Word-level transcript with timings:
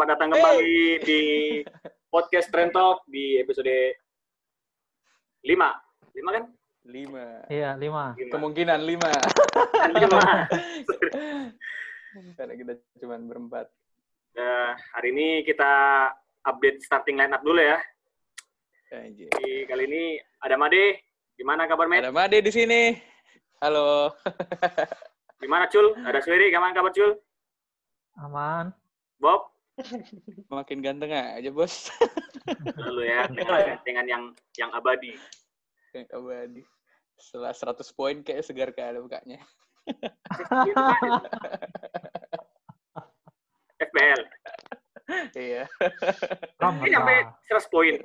Selamat 0.00 0.16
datang 0.16 0.32
kembali 0.32 1.04
di 1.04 1.20
podcast 2.08 2.48
Trend 2.48 2.72
Talk 2.72 3.04
di 3.04 3.36
episode 3.36 3.68
5. 5.44 5.44
5 5.44 6.36
kan? 6.40 6.48
Lima. 6.88 7.44
Iya, 7.52 7.76
lima. 7.76 8.16
5. 8.16 8.32
Kemungkinan 8.32 8.80
lima. 8.80 9.12
5. 9.12 10.00
Karena 12.40 12.54
kita 12.56 12.80
cuma 12.96 13.20
berempat. 13.20 13.68
Nah, 14.40 14.72
hari 14.96 15.12
ini 15.12 15.44
kita 15.44 15.68
update 16.48 16.80
starting 16.80 17.20
line 17.20 17.36
up 17.36 17.44
dulu 17.44 17.60
ya. 17.60 17.76
Anjir. 18.96 19.28
Di 19.36 19.68
kali 19.68 19.84
ini 19.84 20.16
ada 20.40 20.56
Made. 20.56 20.96
Gimana 21.36 21.68
kabar, 21.68 21.92
Med? 21.92 22.08
Ada 22.08 22.16
Made 22.16 22.40
di 22.40 22.48
sini. 22.48 22.96
Halo. 23.60 24.16
Gimana, 25.44 25.68
Cul? 25.68 25.92
Ada 25.92 26.24
Suiri, 26.24 26.48
gimana 26.48 26.72
kabar, 26.72 26.88
Cul? 26.88 27.20
Aman. 28.16 28.72
Bob? 29.20 29.59
Makin 30.48 30.78
ganteng 30.80 31.12
aja, 31.12 31.50
Bos. 31.50 31.90
Lalu 32.76 33.02
ya, 33.06 33.26
dengan, 33.36 33.60
dengan 33.84 34.06
yang 34.08 34.22
yang 34.56 34.70
abadi. 34.72 35.14
Kayak 35.90 36.10
abadi. 36.14 36.62
Setelah 37.20 37.52
100 37.52 37.84
poin 37.92 38.16
kayak 38.24 38.42
segar 38.44 38.72
kayak 38.72 38.96
ada 38.96 39.00
mukanya. 39.04 39.38
FPL. 43.80 44.20
Iya. 45.34 45.64
Ini 46.60 46.90
sampai 46.92 47.16
100 47.48 47.72
poin. 47.72 47.96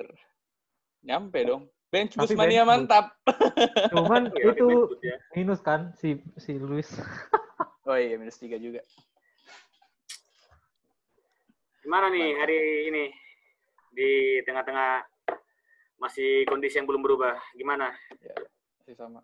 Nyampe 1.06 1.38
dong. 1.46 1.62
Bench 1.86 2.18
Tapi 2.18 2.34
boost 2.34 2.34
mania 2.34 2.66
bench 2.66 2.66
boost. 2.66 2.70
mantap. 2.90 3.06
Cuman 3.94 4.22
Iya, 4.34 4.52
itu 4.52 4.66
ya. 5.06 5.16
minus 5.38 5.62
kan 5.62 5.94
si 5.94 6.18
si 6.34 6.58
Luis. 6.58 6.90
Oh 7.86 7.94
iya, 7.94 8.18
minus 8.18 8.42
3 8.42 8.58
juga. 8.58 8.82
Gimana 11.86 12.10
nih 12.10 12.34
hari 12.34 12.58
ini? 12.90 13.04
Di 13.94 14.10
tengah-tengah 14.42 15.06
masih 16.02 16.42
kondisi 16.50 16.82
yang 16.82 16.90
belum 16.90 16.98
berubah. 16.98 17.38
Gimana? 17.54 17.94
Masih 18.82 18.98
sama. 18.98 19.22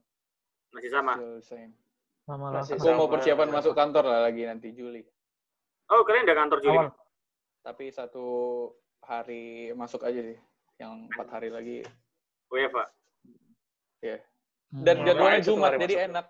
Masih 0.71 0.91
sama? 0.95 1.19
The 1.19 1.43
same. 1.43 1.75
Sama 2.23 2.55
lah. 2.55 2.63
Masih 2.63 2.79
Aku 2.79 2.87
mau 2.95 3.11
sama. 3.11 3.19
persiapan 3.19 3.49
masuk 3.51 3.75
kantor 3.75 4.05
lah 4.07 4.21
lagi 4.23 4.47
nanti 4.47 4.71
Juli. 4.71 5.03
Oh, 5.91 6.07
kalian 6.07 6.23
udah 6.23 6.39
kantor 6.39 6.59
Juli? 6.63 6.79
Awal. 6.79 6.95
Tapi 7.67 7.85
satu 7.91 8.27
hari 9.03 9.75
masuk 9.75 10.07
aja 10.07 10.23
sih. 10.23 10.39
Yang 10.79 10.93
empat 11.11 11.29
hari 11.35 11.51
lagi. 11.51 11.83
Oh 12.47 12.57
iya, 12.57 12.71
Pak. 12.71 12.87
Hmm. 13.27 14.23
Dan 14.87 14.97
Hmm. 15.03 15.07
jadwalnya 15.11 15.41
Jumat, 15.43 15.71
jadi 15.77 15.95
masuk. 15.99 16.07
enak. 16.07 16.27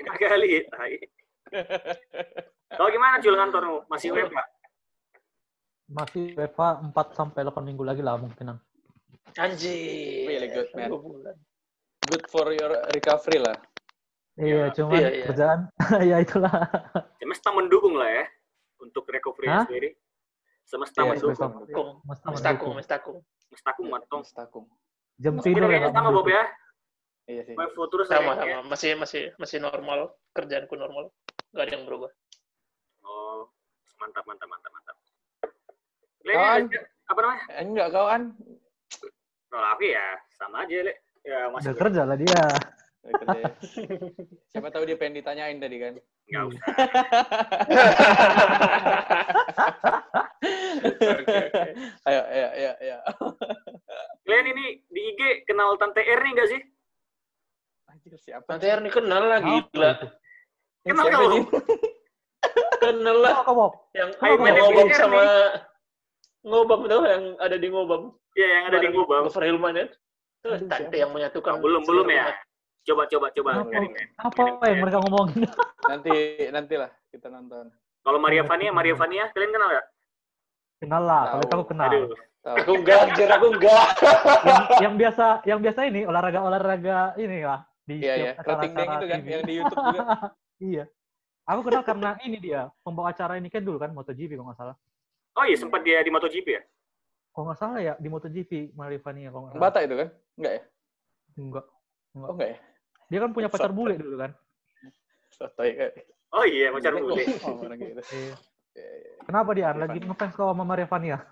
Enak 0.00 0.16
kali. 0.16 0.50
Tai. 0.66 0.96
Kau 2.80 2.88
gimana 2.88 3.20
Jul 3.20 3.36
kantormu? 3.36 3.84
Masih 3.86 4.16
web, 4.16 4.32
Pak? 4.32 4.46
Masih 5.88 6.36
WFA 6.36 6.84
4 6.84 6.92
sampai 7.16 7.40
8 7.42 7.64
minggu 7.64 7.82
lagi 7.82 8.04
lah 8.04 8.20
mungkinan. 8.20 8.60
Anjir. 9.36 10.28
Really 10.28 10.48
good, 10.48 10.68
man. 10.76 10.88
Dua 10.88 11.00
bulan. 11.00 11.36
Good 12.04 12.24
for 12.28 12.46
your 12.52 12.72
recovery 12.92 13.40
lah. 13.40 13.56
Iya, 14.38 14.70
cuman 14.70 14.94
Iya, 14.94 15.08
iya. 15.10 15.24
kerjaan 15.26 15.60
ya 16.10 16.16
itulah. 16.22 16.52
Semesta 17.18 17.50
mendukung 17.50 17.98
lah 17.98 18.06
ya 18.06 18.24
untuk 18.78 19.02
recovery 19.10 19.48
Hah? 19.50 19.66
sendiri. 19.66 19.98
Semesta 20.62 21.02
Iya, 21.02 21.16
mendukung. 21.16 22.04
Mesti 22.06 22.24
Mestakung, 22.30 22.72
mestakung. 22.76 23.16
Mestakung 23.50 23.86
matong. 23.88 24.22
Mas 24.22 24.30
Takung. 24.30 24.64
Jam 25.18 25.34
Kita 25.40 25.44
tidur 25.50 25.66
kayaknya 25.66 25.90
ya. 25.90 25.96
sama 25.96 26.10
Bob 26.14 26.28
ya. 26.28 26.44
Iya 27.26 27.42
sih. 27.44 27.54
Terus 27.58 28.06
Sama, 28.06 28.32
sama. 28.36 28.56
Masih, 28.68 28.90
masih, 28.94 29.22
masih 29.36 29.58
normal. 29.58 30.14
Kerjaanku 30.32 30.76
normal. 30.76 31.10
Gak 31.50 31.64
ada 31.66 31.72
yang 31.74 31.84
berubah. 31.88 32.12
Oh, 33.02 33.48
mantap, 33.98 34.22
mantap, 34.22 34.46
mantap, 34.46 34.70
mantap. 34.70 34.96
Kawan. 36.34 36.68
Kalian 36.68 36.84
apa 37.08 37.18
namanya? 37.24 37.42
Eh, 37.48 37.64
enggak 37.64 37.88
kawan. 37.92 38.22
Kalau 39.48 39.68
aku 39.72 39.84
ya 39.88 40.06
sama 40.36 40.56
aja, 40.68 40.76
Le. 40.84 40.94
Ya, 41.24 41.48
masih 41.52 41.72
Udah 41.72 41.76
kerja 41.80 42.02
lah 42.04 42.16
dia. 42.20 42.44
Kerja 43.04 43.36
ya. 43.40 43.50
Siapa 44.52 44.68
tahu 44.68 44.84
dia 44.84 44.96
pengen 45.00 45.20
ditanyain 45.20 45.56
tadi 45.56 45.76
kan. 45.80 45.94
Nggak 46.28 46.44
usah. 46.52 46.64
Ayo, 52.08 52.22
ayo, 52.30 52.48
ayo, 52.54 52.72
ayo. 52.78 52.96
Kalian 54.22 54.46
ini 54.54 54.64
di 54.86 55.00
IG 55.12 55.20
kenal 55.48 55.74
Tante 55.80 56.00
Erni 56.04 56.30
nggak 56.36 56.48
sih? 56.48 56.60
Anjir, 57.90 58.14
siapa? 58.22 58.46
Nanti 58.46 58.66
Erni 58.70 58.90
kenal 58.92 59.22
lah, 59.26 59.38
Apa 59.42 59.48
gila. 59.72 59.92
Kenal 60.86 61.06
kau? 61.10 61.28
Kenal 62.82 63.16
lah. 63.18 63.42
Oh, 63.42 63.54
Bob. 63.56 63.72
Yang 63.92 64.14
ngobam 64.22 64.54
Erni. 64.54 64.94
sama... 64.94 65.22
Ngobam 66.48 66.80
tuh, 66.88 67.04
yang 67.04 67.24
ada 67.36 67.56
di 67.60 67.68
ngobam. 67.68 68.16
Iya, 68.38 68.48
yang 68.48 68.64
ada 68.70 68.78
di 68.78 68.88
Gubang. 68.94 69.22
Gofar 69.26 69.44
Hilman 69.44 69.74
ya. 69.74 69.86
Tante 70.46 70.94
siapa? 70.94 70.94
yang 70.94 71.10
menyatukan. 71.10 71.58
Oh, 71.58 71.60
belum, 71.60 71.82
belum 71.82 72.06
ya. 72.06 72.30
Coba, 72.86 73.02
coba, 73.10 73.26
coba. 73.34 73.50
Apa? 73.66 73.74
Ya. 73.74 74.06
Apa 74.22 74.64
yang 74.70 74.78
mereka 74.86 74.98
ngomongin? 75.02 75.42
Nanti, 75.90 76.14
nantilah 76.54 76.90
kita 77.10 77.26
nonton. 77.28 77.74
Kalau 78.06 78.18
Maria 78.22 78.46
Vania, 78.46 78.70
Maria 78.70 78.94
Vania, 78.94 79.28
kalian 79.34 79.50
kenal 79.52 79.68
nggak? 79.74 79.86
Kenal 80.78 81.02
lah, 81.02 81.22
kalau 81.34 81.42
itu 81.42 81.54
aku 81.58 81.66
kenal. 81.74 81.90
Aduh. 81.90 82.08
Aku 82.48 82.72
enggak, 82.80 82.98
anjir, 83.12 83.28
aku 83.28 83.46
enggak. 83.50 83.84
yang, 84.46 84.64
yang 84.78 84.94
biasa 84.94 85.26
yang 85.44 85.58
biasa 85.60 85.80
ini 85.90 86.06
olahraga 86.08 86.40
olahraga 86.40 86.98
ini 87.20 87.44
lah 87.44 87.60
di 87.84 88.00
Iya, 88.00 88.14
iya. 88.14 88.32
Deng 88.38 88.40
acara-acara 88.46 88.92
itu 88.94 89.06
kan, 89.10 89.20
yang 89.26 89.42
di 89.44 89.54
YouTube 89.58 89.84
juga. 89.84 90.00
iya. 90.72 90.84
Aku 91.44 91.60
kenal 91.66 91.82
karena 91.84 92.10
ini 92.24 92.38
dia 92.40 92.60
pembawa 92.80 93.10
acara 93.12 93.36
ini 93.36 93.52
kan 93.52 93.60
dulu 93.60 93.76
kan 93.82 93.90
MotoGP 93.92 94.38
kalau 94.38 94.48
nggak 94.48 94.58
salah. 94.64 94.76
Oh 95.38 95.44
iya, 95.46 95.54
sempat 95.54 95.86
dia 95.86 96.02
di 96.02 96.10
MotoGP 96.10 96.48
ya? 96.50 96.62
Kalau 97.30 97.44
nggak 97.46 97.58
salah 97.62 97.78
ya 97.78 97.94
di 98.02 98.10
MotoGP 98.10 98.74
Marivania 98.74 99.30
kalau 99.30 99.46
nggak 99.46 99.54
salah. 99.54 99.62
Bata 99.70 99.78
itu 99.86 99.94
kan? 99.94 100.08
Enggak 100.34 100.52
ya? 100.52 100.62
Enggak. 101.38 101.64
Oh, 102.18 102.34
enggak 102.34 102.48
ya? 102.50 102.58
Dia 103.08 103.18
kan 103.22 103.30
punya 103.30 103.48
pacar 103.48 103.70
bule 103.70 103.94
dulu 103.94 104.16
kan. 104.18 104.34
Sotoy 105.30 105.70
kan. 105.78 105.90
Oh 106.34 106.42
iya, 106.42 106.74
pacar 106.74 106.98
bule. 106.98 107.22
Oh, 107.46 107.62
orang 107.62 107.78
gitu. 107.78 108.02
Iya. 108.02 108.34
Iya, 108.74 108.90
iya. 108.98 109.14
Kenapa 109.22 109.50
dia? 109.54 109.70
Lagi 109.70 109.98
ngefans 110.02 110.34
kau 110.34 110.50
sama 110.50 110.66
Marivania? 110.66 111.22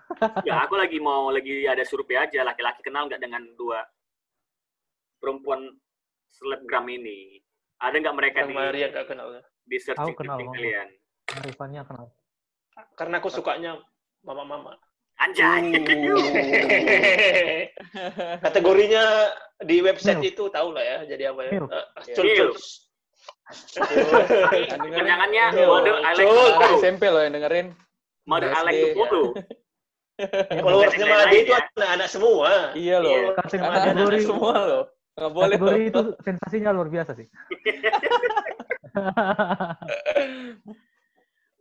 Ya, 0.47 0.63
aku 0.63 0.79
lagi 0.79 1.03
mau 1.03 1.27
lagi 1.27 1.67
ada 1.67 1.83
survei 1.83 2.15
aja 2.15 2.47
laki-laki 2.47 2.79
kenal 2.79 3.11
nggak 3.11 3.19
dengan 3.19 3.43
dua 3.59 3.83
perempuan 5.19 5.67
selebgram 6.31 6.87
ini. 6.87 7.43
Ada 7.83 7.99
nggak 7.99 8.15
mereka 8.15 8.37
Yang 8.47 8.49
di, 8.49 8.55
Maria 8.55 8.85
enggak 8.89 9.05
kenal. 9.11 9.27
di 9.67 9.77
searching 9.83 10.15
Aku 10.15 10.23
kenal, 10.23 10.39
kalian? 10.39 10.87
Marivania 11.35 11.83
kenal. 11.83 12.07
Karena 12.95 13.19
aku 13.19 13.27
sukanya 13.27 13.75
mama-mama. 14.27 14.75
Anjay. 15.17 15.73
Kategorinya 18.45 19.03
di 19.63 19.81
website 19.81 20.21
itu 20.21 20.45
tahu 20.53 20.75
lah 20.75 20.83
ya, 20.85 20.97
jadi 21.09 21.33
apa 21.33 21.41
ya? 21.47 21.51
Milf. 21.57 21.71
Eh, 21.73 21.85
cul, 22.13 22.25
Cul. 22.27 22.51
to 25.49 25.91
Anak 25.97 26.19
follow. 26.19 26.77
SMP 26.77 27.03
loh 27.09 27.21
yang 27.23 27.33
dengerin. 27.33 27.67
To 28.27 28.45
ya. 28.75 28.93
follow. 28.93 29.25
Followersnya 30.17 31.05
Lain-lain 31.05 31.29
Made 31.29 31.37
itu 31.39 31.53
ya. 31.53 31.61
anak-anak 31.77 32.07
semua. 32.09 32.49
Iya 32.73 32.95
loh. 33.01 33.09
Iya. 33.09 33.33
Kategori- 33.37 34.25
semua 34.27 34.53
loh. 34.65 34.83
Nggak 35.17 35.31
boleh 35.33 35.57
Kategori 35.57 35.81
itu 35.89 36.01
sensasinya 36.21 36.69
luar 36.77 36.89
biasa 36.93 37.17
sih. 37.17 37.25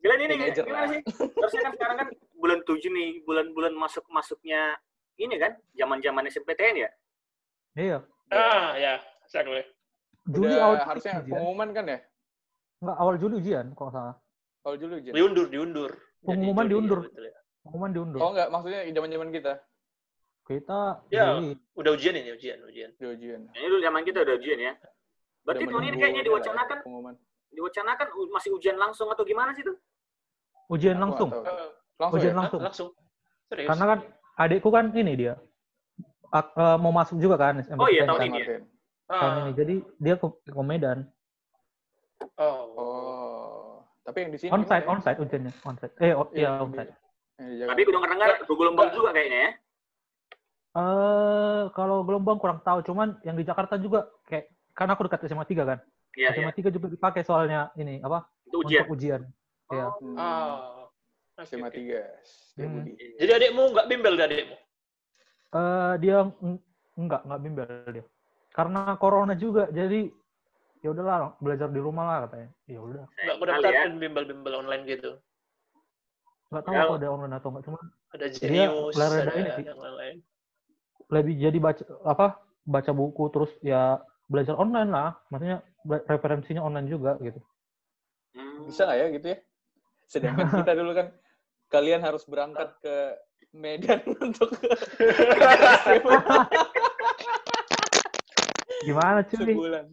Gila 0.01 0.15
ini 0.21 0.35
gimana 0.55 0.87
sih? 0.93 1.01
Harusnya 1.05 1.61
kan 1.65 1.73
sekarang 1.77 1.97
kan 2.05 2.09
bulan 2.37 2.61
7 2.63 2.79
nih, 2.87 3.25
bulan-bulan 3.25 3.73
masuk-masuknya 3.75 4.77
ini 5.17 5.35
kan, 5.37 5.57
zaman-zaman 5.73 6.29
SMPTN 6.29 6.77
ya? 6.79 6.91
iya. 7.75 7.99
Ah, 8.29 8.75
ya, 8.75 8.99
exactly. 9.23 9.63
Juli 10.27 10.51
Udah 10.51 10.65
awal 10.67 10.77
harusnya 10.85 11.23
ujian. 11.23 11.31
pengumuman 11.33 11.69
kan 11.71 11.85
ya? 11.87 11.99
Enggak, 12.83 12.97
awal 12.99 13.15
Juli 13.17 13.35
ujian 13.39 13.67
kalau 13.73 13.91
salah. 13.91 14.15
Kalau 14.61 14.77
dulu 14.77 14.93
aja. 14.99 15.11
Diundur, 15.15 15.47
diundur. 15.47 15.91
Jadi 15.95 16.27
Pengumuman 16.27 16.65
Juli, 16.67 16.73
diundur. 16.75 16.99
ya, 16.99 17.07
betul 17.07 17.25
ya. 17.25 17.37
Pengumuman 17.63 17.91
diundur. 17.95 18.19
Oh 18.21 18.31
enggak, 18.35 18.49
maksudnya 18.51 18.81
zaman-zaman 18.91 19.29
kita. 19.31 19.53
Kita 20.47 20.81
Ya. 21.09 21.25
Juli. 21.39 21.51
Udah 21.79 21.91
ujian 21.95 22.15
ini, 22.15 22.31
ujian, 22.35 22.59
ujian. 22.67 22.91
Di 22.99 23.05
ujian. 23.07 23.41
Ini 23.47 23.67
dulu 23.67 23.81
zaman 23.81 24.03
kita 24.03 24.19
udah 24.27 24.35
ujian 24.35 24.59
ya. 24.59 24.73
Berarti 25.47 25.63
Udah 25.63 25.73
tahun 25.79 25.85
ini 25.87 25.97
kayaknya 25.97 26.23
ya, 26.23 26.27
diwacanakan, 26.27 26.77
pengumuman. 26.83 27.15
diwacanakan 27.55 28.07
masih 28.35 28.51
ujian 28.53 28.77
langsung 28.77 29.07
atau 29.07 29.23
gimana 29.23 29.55
sih 29.55 29.63
tuh? 29.63 29.79
Ujian 30.67 30.99
Aku 30.99 31.03
langsung. 31.07 31.31
Langsung 31.97 32.19
Ujian 32.21 32.33
ya? 32.33 32.39
langsung. 32.39 32.61
langsung. 32.61 32.89
Serius. 33.49 33.69
Karena 33.71 33.85
kan 33.87 33.99
adikku 34.37 34.69
kan 34.69 34.85
ini 34.93 35.13
dia 35.17 35.35
ak- 36.29 36.55
eh, 36.55 36.77
mau 36.77 36.91
masuk 36.91 37.17
juga 37.17 37.37
kan 37.37 37.63
Oh 37.79 37.89
iya, 37.89 38.05
tahun 38.05 38.19
kan, 38.19 38.27
ini 38.29 38.39
ya? 38.39 38.59
Tahun 39.07 39.33
Ah, 39.33 39.41
ini. 39.41 39.51
Jadi 39.55 39.75
dia 39.97 40.15
ke, 40.15 40.27
ke 40.29 40.63
Medan. 40.63 40.99
Oh. 42.37 42.61
Oh. 42.75 43.73
Tapi 44.03 44.19
yang 44.23 44.31
di 44.31 44.39
sini 44.39 44.51
Onsite, 44.51 44.83
ya? 44.83 44.91
onsite 44.91 45.19
ujiannya, 45.19 45.53
onsite. 45.63 45.95
Eh, 45.99 46.13
o- 46.13 46.31
Iya, 46.31 46.37
iya 46.37 46.51
di- 46.53 46.63
onsite. 46.63 46.93
Eh, 47.37 47.51
Jakarta. 47.59 47.71
Tapi 47.71 47.81
gue 47.83 47.93
dengar-dengar 47.93 48.29
Gelombang 48.47 48.91
juga 48.93 49.09
kayaknya 49.13 49.39
ya. 49.39 49.51
Eh, 50.77 51.63
kalau 51.73 52.05
gelombang 52.05 52.37
kurang 52.37 52.61
tahu, 52.61 52.85
cuman 52.85 53.17
yang 53.25 53.33
di 53.33 53.43
Jakarta 53.43 53.81
juga 53.81 54.13
kayak 54.25 54.53
kan 54.77 54.93
aku 54.93 55.09
dekat 55.09 55.25
SMA 55.25 55.45
3 55.45 55.65
kan. 55.65 55.79
Iya, 56.13 56.33
iya. 56.33 56.37
SMA 56.37 56.53
3 56.53 56.69
juga 56.69 56.93
dipakai 56.93 57.25
soalnya 57.25 57.73
ini 57.75 58.01
apa? 58.01 58.29
Itu 58.45 58.61
ujian. 58.61 58.85
Untuk 58.85 58.93
ujian. 58.93 59.23
Iya. 59.73 59.87
Hmm, 59.97 60.17
Ah. 60.17 60.76
SMA 61.39 61.69
oke. 61.69 61.77
3. 61.77 62.01
Setia 62.25 62.65
Hmm. 62.65 62.75
Budi. 62.81 62.93
Jadi 63.17 63.31
adikmu 63.33 63.63
nggak 63.71 63.87
bimbel 63.87 64.13
gak 64.15 64.29
adikmu? 64.29 64.57
Eh, 65.53 65.93
dia 66.01 66.17
enggak 66.97 67.21
enggak 67.23 67.41
bimbel 67.41 67.67
dia. 67.93 68.05
Karena 68.51 68.97
corona 68.97 69.35
juga, 69.35 69.69
jadi 69.69 70.09
ya 70.81 70.89
udahlah 70.91 71.37
belajar 71.39 71.69
di 71.69 71.77
rumah 71.77 72.05
lah 72.07 72.19
katanya. 72.25 72.49
Ya 72.65 72.81
udah. 72.81 73.05
Nggak 73.05 73.37
sekali 73.37 73.77
ya. 73.77 74.01
bimbel-bimbel 74.01 74.53
online 74.57 74.83
gitu. 74.87 75.11
Nggak 76.49 76.63
tahu 76.63 76.73
Ya. 76.73 76.83
apa 76.83 76.95
ada 76.97 77.09
online 77.11 77.35
atau 77.35 77.49
enggak, 77.51 77.65
cuma 77.65 77.79
Ada 78.07 78.27
Dia 78.31 78.39
Genius, 78.41 78.95
lari 78.97 79.17
ada 79.19 79.33
ini 79.35 79.51
sih. 79.53 79.65
yang 79.67 79.81
lain. 79.83 80.17
lebih 81.07 81.39
jadi 81.39 81.59
baca 81.63 81.83
apa 82.03 82.27
baca 82.67 82.91
buku 82.91 83.31
terus 83.31 83.53
ya 83.61 84.01
belajar 84.27 84.57
online 84.57 84.91
lah. 84.91 85.15
Maksudnya 85.29 85.63
referensinya 86.09 86.59
online 86.61 86.89
juga 86.89 87.15
gitu. 87.21 87.39
Hmm. 88.33 88.67
Bisa 88.67 88.89
nggak 88.89 88.97
ya 88.97 89.07
gitu 89.13 89.27
ya? 89.29 89.39
Sedangkan 90.07 90.47
kita 90.57 90.73
dulu 90.75 90.91
kan 90.95 91.07
kalian 91.67 92.01
harus 92.03 92.23
berangkat 92.25 92.73
ke 92.81 92.97
Medan 93.53 94.01
untuk 94.23 94.51
Gimana 98.85 99.25
cuy? 99.25 99.41
sebulan. 99.41 99.87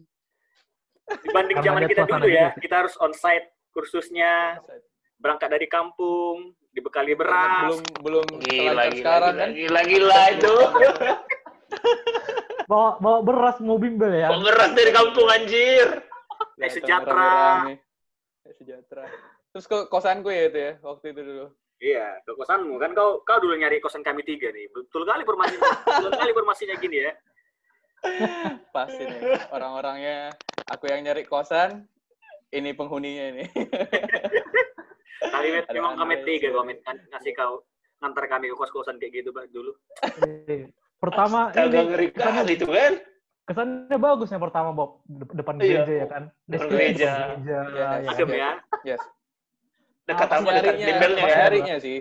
Dibanding 1.24 1.58
zaman 1.60 1.82
kita 1.84 2.02
dulu 2.06 2.26
ya, 2.28 2.48
kita 2.56 2.74
harus 2.84 2.94
onsite 2.96 3.52
kursusnya, 3.74 4.62
berangkat 5.18 5.50
dari 5.50 5.66
kampung, 5.66 6.54
dibekali 6.70 7.12
beras. 7.12 7.74
Belum 7.74 7.82
belum 8.00 8.26
Gila, 8.40 8.88
gila, 8.88 8.94
sekarang 8.94 9.34
gila, 9.34 9.42
kan. 9.42 9.48
gila, 9.52 9.80
gila 9.84 10.20
itu. 10.32 10.54
Bawa 12.64 12.96
bawa 12.96 13.20
beras 13.20 13.60
mau 13.60 13.76
bimbel 13.76 14.08
ya. 14.08 14.32
Kok 14.32 14.40
ngeras 14.40 14.70
dari 14.72 14.88
kampung 14.88 15.28
anjir. 15.28 16.00
Eh, 16.56 16.56
Datang 16.56 16.72
sejahtera. 16.72 17.36
Eh, 17.68 18.54
sejahtera. 18.56 19.04
Terus 19.52 19.64
ke 19.68 19.76
kosanku 19.92 20.32
ya 20.32 20.48
itu 20.48 20.58
ya 20.58 20.72
waktu 20.80 21.12
itu 21.12 21.20
dulu. 21.20 21.46
Iya, 21.84 22.16
ke 22.24 22.32
kosanmu 22.32 22.80
kan 22.80 22.96
kau 22.96 23.20
kau 23.20 23.36
dulu 23.36 23.60
nyari 23.60 23.76
kosan 23.76 24.00
kami 24.00 24.24
tiga 24.24 24.48
nih. 24.48 24.72
Betul 24.72 25.04
kali 25.04 25.20
informasinya. 25.20 25.68
betul 25.84 26.12
kali 26.16 26.30
informasinya 26.32 26.74
gini 26.80 26.96
ya. 27.04 27.12
Pasti 28.72 29.04
nih 29.04 29.20
orang-orangnya 29.52 30.32
aku 30.64 30.88
yang 30.88 31.04
nyari 31.04 31.24
kosan, 31.24 31.84
ini 32.50 32.72
penghuninya 32.72 33.36
ini. 33.36 33.44
Kali 35.24 35.48
Met, 35.52 35.64
Ada 35.68 35.76
memang 35.76 35.96
kami 35.96 36.24
tiga 36.24 36.52
kau 36.52 36.64
kan 36.64 36.96
ngasih 37.12 37.32
kau 37.36 37.52
ngantar 38.00 38.24
kami 38.28 38.48
ke 38.48 38.56
kos-kosan 38.56 38.96
kayak 38.96 39.20
gitu 39.20 39.28
Pak 39.30 39.52
dulu. 39.52 39.72
Eh, 40.48 40.68
Pertama 40.96 41.52
Agak 41.52 41.68
ini 41.68 41.84
ngeri 41.84 42.06
kesannya, 42.12 42.40
kali 42.40 42.52
itu 42.56 42.64
kan. 42.64 42.92
kesannya 43.44 43.96
bagus 44.00 44.32
yang 44.32 44.40
pertama 44.40 44.72
Bob 44.72 45.04
De- 45.04 45.36
depan 45.36 45.60
Iya. 45.60 45.64
gereja 45.84 45.92
ya 45.92 46.06
kan. 46.08 46.22
Depan 46.48 46.68
gereja. 46.72 47.10
gereja, 47.36 47.58
Iya, 47.68 48.24
ya. 48.24 48.24
Ya. 48.32 48.50
Yes. 48.88 49.02
Dekat 50.04 50.28
sama 50.28 50.50
dekat 50.52 50.74
nyarinya, 50.74 50.86
bimbelnya 50.86 51.22
pas 51.22 51.30
kan. 51.30 51.38
nyarinya 51.40 51.76
sih. 51.80 51.98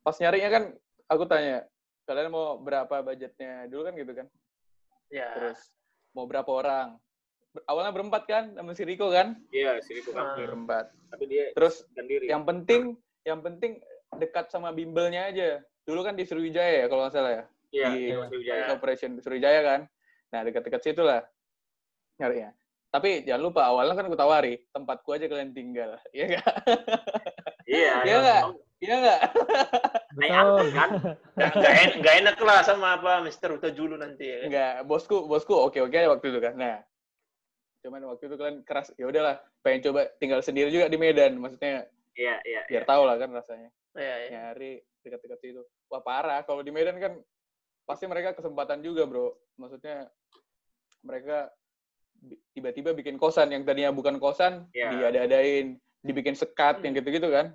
Pas 0.00 0.16
nyarinya 0.16 0.48
kan 0.48 0.62
aku 1.06 1.24
tanya, 1.24 1.56
kalian 2.04 2.28
mau 2.28 2.56
berapa 2.56 2.94
budgetnya? 2.98 3.68
Dulu 3.68 3.82
kan 3.84 3.92
gitu 3.94 4.12
kan. 4.14 4.26
Ya. 5.08 5.28
Terus 5.34 5.60
mau 6.12 6.24
berapa 6.24 6.48
orang? 6.48 6.96
Awalnya 7.64 7.92
berempat 7.92 8.22
kan, 8.24 8.44
sama 8.54 8.72
si 8.72 8.84
Riko 8.84 9.08
kan? 9.10 9.36
Iya, 9.50 9.80
sini 9.82 10.00
tuh 10.00 10.12
Ah. 10.12 10.32
kami. 10.32 10.46
Berempat. 10.46 10.84
Tapi 11.10 11.24
dia 11.26 11.44
Terus 11.52 11.84
sendiri. 11.90 12.28
yang 12.28 12.44
penting, 12.44 12.96
yang 13.24 13.40
penting 13.40 13.80
dekat 14.14 14.48
sama 14.48 14.72
bimbelnya 14.72 15.28
aja. 15.28 15.60
Dulu 15.84 16.00
kan 16.00 16.16
di 16.16 16.24
Sriwijaya 16.24 16.84
ya 16.84 16.86
kalau 16.86 17.04
nggak 17.04 17.14
salah 17.14 17.32
ya. 17.32 17.44
Iya, 17.68 17.86
di- 17.88 18.08
di 18.08 18.12
Sriwijaya. 18.12 18.64
Operation 18.72 19.10
Sriwijaya 19.20 19.60
kan. 19.60 19.80
Nah 20.28 20.40
dekat-dekat 20.44 20.80
situ 20.82 21.00
lah 21.00 21.24
nyarinya. 22.16 22.52
Tapi 22.88 23.20
jangan 23.22 23.42
lupa 23.44 23.68
awalnya 23.68 23.92
kan 23.92 24.08
aku 24.08 24.16
tawari 24.16 24.56
tempatku 24.72 25.12
aja 25.12 25.28
kalian 25.28 25.52
tinggal, 25.52 26.00
Iya 26.16 26.24
nggak? 26.32 26.46
Iya. 27.68 27.92
Iya 28.00 28.16
nggak? 28.16 28.42
Iya 28.78 28.94
nggak? 28.96 29.20
Naik 30.16 30.30
Betul. 30.32 30.40
angkot 30.40 30.68
kan? 30.72 30.90
Nggak 31.36 31.52
nggak 31.52 31.74
en- 31.76 31.96
nggak 32.00 32.14
enak 32.24 32.36
lah 32.40 32.58
sama 32.64 32.86
apa 32.96 33.20
Mister 33.20 33.52
Utajulu 33.52 34.00
nanti 34.00 34.24
ya. 34.24 34.36
kan? 34.40 34.46
Enggak, 34.48 34.72
bosku, 34.88 35.16
bosku 35.28 35.52
oke 35.52 35.76
oke 35.84 35.92
aja 35.92 36.08
waktu 36.08 36.26
itu 36.32 36.40
kan. 36.40 36.54
Nah, 36.56 36.76
cuman 37.84 38.00
waktu 38.08 38.24
itu 38.24 38.34
kalian 38.40 38.58
keras, 38.64 38.88
ya 38.96 39.04
udahlah, 39.04 39.36
pengen 39.60 39.84
coba 39.92 40.08
tinggal 40.16 40.40
sendiri 40.40 40.72
juga 40.72 40.88
di 40.88 40.96
Medan, 40.96 41.36
maksudnya 41.36 41.84
Iya, 42.18 42.40
iya. 42.42 42.60
biar 42.66 42.82
tahu 42.82 43.02
lah 43.04 43.14
kan 43.14 43.30
rasanya. 43.30 43.70
Iya, 43.94 44.14
iya. 44.16 44.28
Nyari 44.32 44.72
dekat-dekat 45.04 45.38
situ. 45.38 45.62
Wah 45.86 46.00
parah, 46.00 46.40
kalau 46.42 46.64
di 46.64 46.72
Medan 46.72 46.96
kan 46.98 47.14
pasti 47.84 48.08
mereka 48.08 48.32
kesempatan 48.32 48.80
juga 48.80 49.04
bro. 49.04 49.36
Maksudnya 49.54 50.08
mereka 51.00 51.52
tiba-tiba 52.52 52.90
bikin 52.92 53.14
kosan 53.16 53.50
yang 53.50 53.62
tadinya 53.62 53.94
bukan 53.94 54.18
kosan, 54.18 54.66
Iya. 54.74 54.90
diada-adain, 55.08 55.78
dibikin 56.02 56.34
sekat 56.34 56.82
yang 56.82 56.94
gitu-gitu 56.94 57.30
kan. 57.30 57.54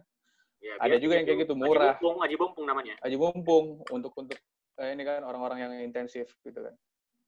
Iya, 0.63 0.79
Ada 0.79 0.95
juga 0.97 1.19
yang 1.19 1.27
kayak 1.27 1.39
gitu, 1.43 1.53
Aji 1.53 1.61
murah. 1.61 1.95
Bumpung, 1.99 2.15
Aji 2.23 2.35
Bumpung 2.39 2.65
namanya. 2.65 2.95
aja 3.03 3.15
mumpung 3.19 3.65
untuk 3.91 4.11
untuk 4.15 4.39
eh, 4.79 4.89
ini 4.95 5.03
kan 5.03 5.21
orang-orang 5.21 5.59
yang 5.59 5.71
intensif 5.83 6.31
gitu 6.39 6.59
kan. 6.63 6.73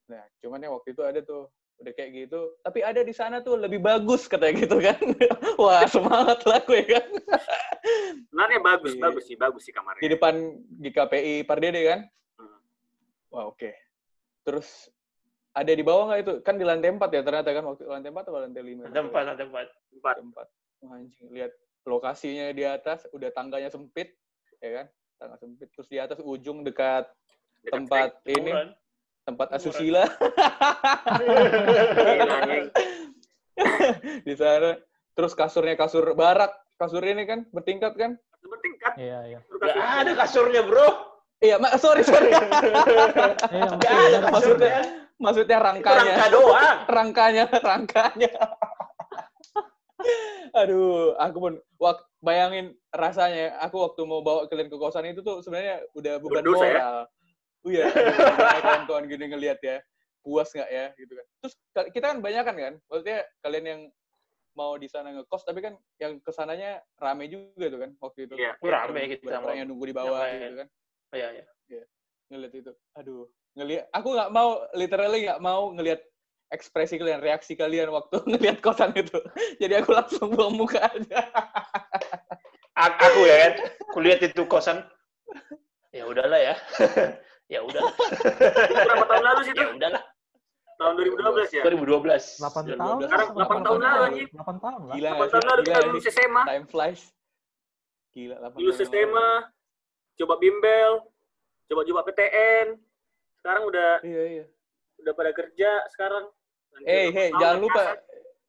Nah, 0.08 0.24
cuman 0.40 0.64
ya 0.64 0.70
waktu 0.72 0.96
itu 0.96 1.02
ada 1.04 1.20
tuh 1.20 1.52
udah 1.76 1.92
kayak 1.92 2.12
gitu, 2.16 2.56
tapi 2.64 2.80
ada 2.80 3.04
di 3.04 3.12
sana 3.12 3.44
tuh 3.44 3.60
lebih 3.60 3.84
bagus 3.84 4.32
katanya 4.32 4.64
gitu 4.64 4.80
kan. 4.80 4.96
Wah, 5.62 5.84
semangat 5.86 6.40
lah 6.48 6.64
gue 6.64 6.82
kan. 6.88 7.04
Sebenarnya 8.32 8.60
bagus, 8.64 8.92
Di- 8.96 9.02
bagus 9.04 9.24
sih, 9.28 9.36
bagus 9.36 9.62
sih 9.68 9.72
Di 9.72 9.78
kamarnya. 9.78 10.10
depan 10.16 10.36
GKPI 10.80 11.44
Pardede 11.44 11.82
kan. 11.84 12.00
Hmm. 12.40 12.60
Wah, 13.30 13.52
oke. 13.52 13.76
Terus 14.48 14.88
ada 15.56 15.72
di 15.72 15.84
bawah 15.88 16.12
nggak 16.12 16.22
itu? 16.22 16.34
Kan 16.44 16.60
di 16.60 16.66
lantai 16.68 16.92
4 16.92 17.00
ya 17.10 17.22
ternyata 17.24 17.50
kan 17.56 17.64
waktu 17.64 17.84
lantai 17.88 18.12
4 18.12 18.28
atau 18.28 18.36
lantai 18.36 18.62
5? 18.62 18.92
Ada 18.92 19.00
empat, 19.08 19.24
ada 19.32 19.44
empat. 19.48 19.68
Empat. 19.96 20.16
Lantai 20.20 20.44
4. 20.44 20.84
Wah, 20.84 21.00
anjing, 21.00 21.28
lihat 21.32 21.52
lokasinya 21.88 22.52
di 22.52 22.64
atas 22.68 23.08
udah 23.10 23.32
tangganya 23.32 23.72
sempit 23.72 24.12
ya 24.60 24.84
kan? 24.84 24.86
Tangga 25.16 25.40
sempit 25.40 25.72
terus 25.72 25.88
di 25.88 25.96
atas 25.96 26.20
ujung 26.20 26.62
dekat 26.62 27.08
Dekat 27.64 27.72
tempat 27.72 28.10
ini 28.28 28.52
Murah. 28.52 28.76
tempat 29.24 29.48
Murah. 29.48 29.58
asusila 29.64 30.04
di 34.28 34.34
sana. 34.36 34.76
Terus 35.16 35.32
kasurnya 35.32 35.80
kasur 35.80 36.12
barak, 36.12 36.52
kasur 36.76 37.00
ini 37.00 37.24
kan 37.24 37.48
bertingkat 37.56 37.96
kan? 37.96 38.20
Bertingkat. 38.44 38.94
Iya, 39.00 39.20
iya. 39.32 39.40
Nggak 39.48 39.76
ada 40.04 40.12
kasurnya 40.20 40.62
bro. 40.68 41.16
Iya, 41.40 41.56
mak 41.64 41.80
sorry 41.80 42.04
sorry. 42.04 42.32
Iya, 43.56 43.64
ada 43.72 44.28
ada 44.28 44.80
maksudnya 45.16 45.58
maksudnya 45.58 45.58
Itu 45.58 45.66
rangkanya, 45.66 46.04
rangka 46.04 46.28
doang. 46.32 46.78
rangkanya, 46.98 47.44
rangkanya. 47.52 48.34
Aduh, 50.56 51.16
aku 51.20 51.38
pun 51.40 51.54
wak, 51.80 52.00
bayangin 52.24 52.76
rasanya. 52.96 53.60
Aku 53.68 53.84
waktu 53.84 54.02
mau 54.08 54.24
bawa 54.24 54.48
kalian 54.48 54.72
ke 54.72 54.78
kosan 54.80 55.12
itu 55.12 55.20
tuh 55.20 55.44
sebenarnya 55.44 55.84
udah 55.96 56.14
beban 56.20 56.44
Berdosa 56.44 56.64
ya? 56.64 56.74
moral. 56.80 56.98
Oh 57.66 57.72
iya, 57.74 57.86
kawan-kawan 58.62 59.10
gini 59.10 59.26
ngelihat 59.34 59.60
ya, 59.66 59.82
puas 60.22 60.54
nggak 60.54 60.70
ya 60.70 60.86
gitu 61.02 61.14
kan. 61.18 61.26
Terus 61.42 61.54
kita 61.92 62.06
kan 62.14 62.18
banyak 62.22 62.44
kan 62.46 62.56
kan, 62.56 62.74
maksudnya 62.86 63.20
kalian 63.42 63.66
yang 63.66 63.82
mau 64.56 64.78
di 64.78 64.88
sana 64.88 65.12
ngekos, 65.12 65.44
tapi 65.44 65.60
kan 65.66 65.74
yang 65.98 66.22
ke 66.22 66.32
sananya 66.32 66.80
rame 67.02 67.26
juga 67.28 67.66
tuh 67.68 67.80
kan 67.82 67.92
waktu 68.00 68.20
itu. 68.30 68.34
Iya. 68.38 68.54
Rame 68.62 69.02
mau. 69.18 69.44
orang 69.44 69.58
yang 69.66 69.68
nunggu 69.68 69.86
di 69.90 69.96
bawah 69.98 70.24
gitu 70.30 70.56
kan. 70.64 70.68
Iya, 71.12 71.28
iya. 71.42 71.46
ngeliat 72.26 72.54
itu 72.58 72.72
aduh 72.98 73.30
ngelihat 73.56 73.88
aku 73.96 74.08
nggak 74.12 74.30
mau 74.36 74.50
literally 74.76 75.20
nggak 75.26 75.42
mau 75.42 75.72
ngelihat 75.72 76.04
ekspresi 76.52 77.00
kalian 77.00 77.24
reaksi 77.24 77.56
kalian 77.56 77.88
waktu 77.90 78.20
ngelihat 78.30 78.60
kosan 78.60 78.92
itu 78.94 79.18
jadi 79.58 79.80
aku 79.82 79.96
langsung 79.96 80.36
buang 80.36 80.56
muka 80.56 80.84
aja 80.84 81.32
A- 82.76 82.92
Aku 82.92 83.24
ya 83.24 83.36
kan, 83.40 83.54
kulihat 83.96 84.20
itu 84.20 84.44
kosan. 84.52 84.84
Ya 85.96 86.04
udahlah 86.04 86.36
ya. 86.36 86.56
ya. 87.56 87.64
Itu 87.64 87.80
berapa 88.76 89.06
tahun 89.08 89.24
lalu 89.24 89.42
sih 89.48 89.54
itu? 89.56 89.64
Ya 89.64 89.72
udahlah. 89.72 90.04
Tahun 90.76 90.94
2012 91.00 91.56
ya? 91.56 91.64
2012. 91.64 92.44
8 92.44 92.76
tahun. 92.76 92.98
2012. 93.00 93.08
Sekarang 93.08 93.28
8 93.32 93.64
tahun 93.64 93.80
lalu, 93.80 94.02
anjing. 94.04 94.30
8 94.36 94.60
tahun 94.60 94.82
lah. 94.84 94.96
gila 95.00 95.08
8 95.08 95.16
nggak 95.16 95.30
tahun 95.32 95.46
lalu 95.48 95.62
gila 95.64 95.72
kita 95.72 95.88
lulus? 95.88 96.04
SMA. 96.12 96.44
time 96.44 96.66
flies 96.68 97.02
gila 98.12 98.36
8 98.44 98.60
Lulus 98.60 98.76
tahun 98.76 98.88
SMA, 98.92 99.30
coba 100.20 100.34
bimbel, 100.36 100.92
coba-coba 101.72 102.00
PTN. 102.12 102.68
Sekarang 103.46 103.70
udah 103.70 104.02
iya 104.02 104.42
iya 104.42 104.46
udah 105.06 105.14
pada 105.14 105.30
kerja 105.38 105.70
sekarang. 105.94 106.26
Eh 106.82 107.14
hey 107.14 107.30
tahun 107.30 107.38
jangan 107.38 107.58
lupa 107.62 107.84
kasar. 107.94 108.02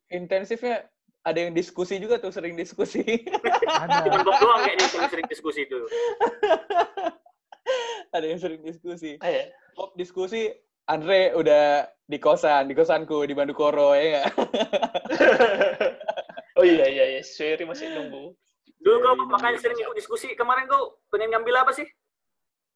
intensifnya 0.09 0.77
ada 1.21 1.37
yang 1.37 1.53
diskusi 1.53 2.01
juga 2.01 2.17
tuh 2.17 2.33
sering 2.33 2.57
diskusi 2.57 3.05
Ada. 3.69 4.25
Bob 4.25 4.41
doang 4.41 4.65
kayaknya 4.65 4.89
yang 4.89 5.13
sering 5.13 5.29
diskusi 5.29 5.69
itu. 5.69 5.85
ada 8.17 8.25
yang 8.25 8.41
sering 8.41 8.65
diskusi 8.65 9.21
Ah, 9.21 9.29
ya. 9.29 9.53
Bob 9.77 9.93
diskusi 10.01 10.49
Andre 10.89 11.37
udah 11.37 11.93
di 12.09 12.17
kosan 12.17 12.65
di 12.65 12.73
kosanku 12.73 13.29
di 13.29 13.37
Bandukoro 13.37 13.93
ya 13.93 14.17
nggak 14.17 14.27
oh 16.57 16.65
iya, 16.65 16.89
iya, 16.89 17.05
iya. 17.13 17.21
Seri 17.21 17.69
masih 17.69 17.93
nunggu. 17.93 18.33
Dulu 18.81 18.97
kau 19.05 19.13
makanya 19.29 19.61
sering 19.61 19.77
ikut 19.77 19.93
diskusi. 19.93 20.33
Kemarin 20.33 20.65
kau 20.65 20.97
pengen 21.13 21.37
ngambil 21.37 21.69
apa 21.69 21.77
sih? 21.77 21.85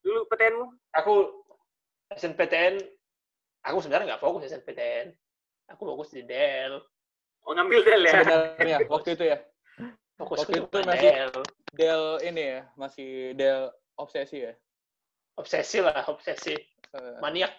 Dulu 0.05 0.29
PTN-mu? 0.29 0.69
Aku 1.01 1.40
SNPTN, 2.11 2.75
aku 3.63 3.79
sebenarnya 3.81 4.15
nggak 4.15 4.23
fokus 4.23 4.43
SNPTN. 4.45 5.15
Aku 5.71 5.87
fokus 5.87 6.11
di 6.11 6.27
Dell. 6.27 6.83
Oh 7.47 7.55
ngambil 7.55 7.81
Del 7.83 8.03
ya? 8.05 8.13
sebenarnya 8.21 8.77
waktu 8.85 9.17
itu 9.17 9.25
ya 9.25 9.39
Fokusku 10.21 10.53
Waktu 10.53 10.61
itu 10.61 10.79
masih- 10.85 11.13
Del. 11.15 11.31
Del 11.73 12.05
ini 12.27 12.43
ya, 12.45 12.61
masih 12.77 13.11
Del 13.33 13.71
obsesi 13.97 14.45
ya. 14.45 14.53
Obsesi 15.39 15.79
lah, 15.81 16.05
obsesi. 16.05 16.53
Eh, 16.91 17.17
Maniak 17.23 17.55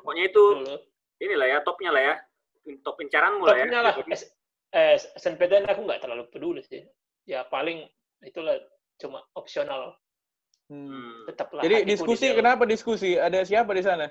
Pokoknya 0.00 0.24
itu 0.26 0.42
dulu. 0.58 0.74
inilah 1.20 1.46
ya 1.46 1.58
topnya 1.62 1.92
lah 1.92 2.02
ya. 2.02 2.14
Top 2.82 2.96
incaranmu 2.98 3.44
lah 3.44 3.54
ya. 3.54 3.64
Topnya 3.68 3.80
lah. 3.84 3.94
S- 4.10 4.32
eh, 4.72 4.96
SNPTN 5.14 5.68
aku 5.68 5.84
nggak 5.86 6.00
terlalu 6.02 6.24
peduli 6.32 6.64
sih. 6.64 6.82
Ya 7.28 7.44
paling 7.46 7.84
itulah 8.24 8.56
cuma 8.98 9.22
opsional. 9.36 9.94
Hmm. 10.70 10.86
Hmm. 10.86 11.12
Tetaplah. 11.26 11.62
Jadi 11.66 11.76
diskusi, 11.84 12.26
kenapa 12.30 12.62
diskusi? 12.64 13.18
Ada 13.18 13.42
siapa 13.42 13.74
di 13.74 13.82
sana? 13.82 14.06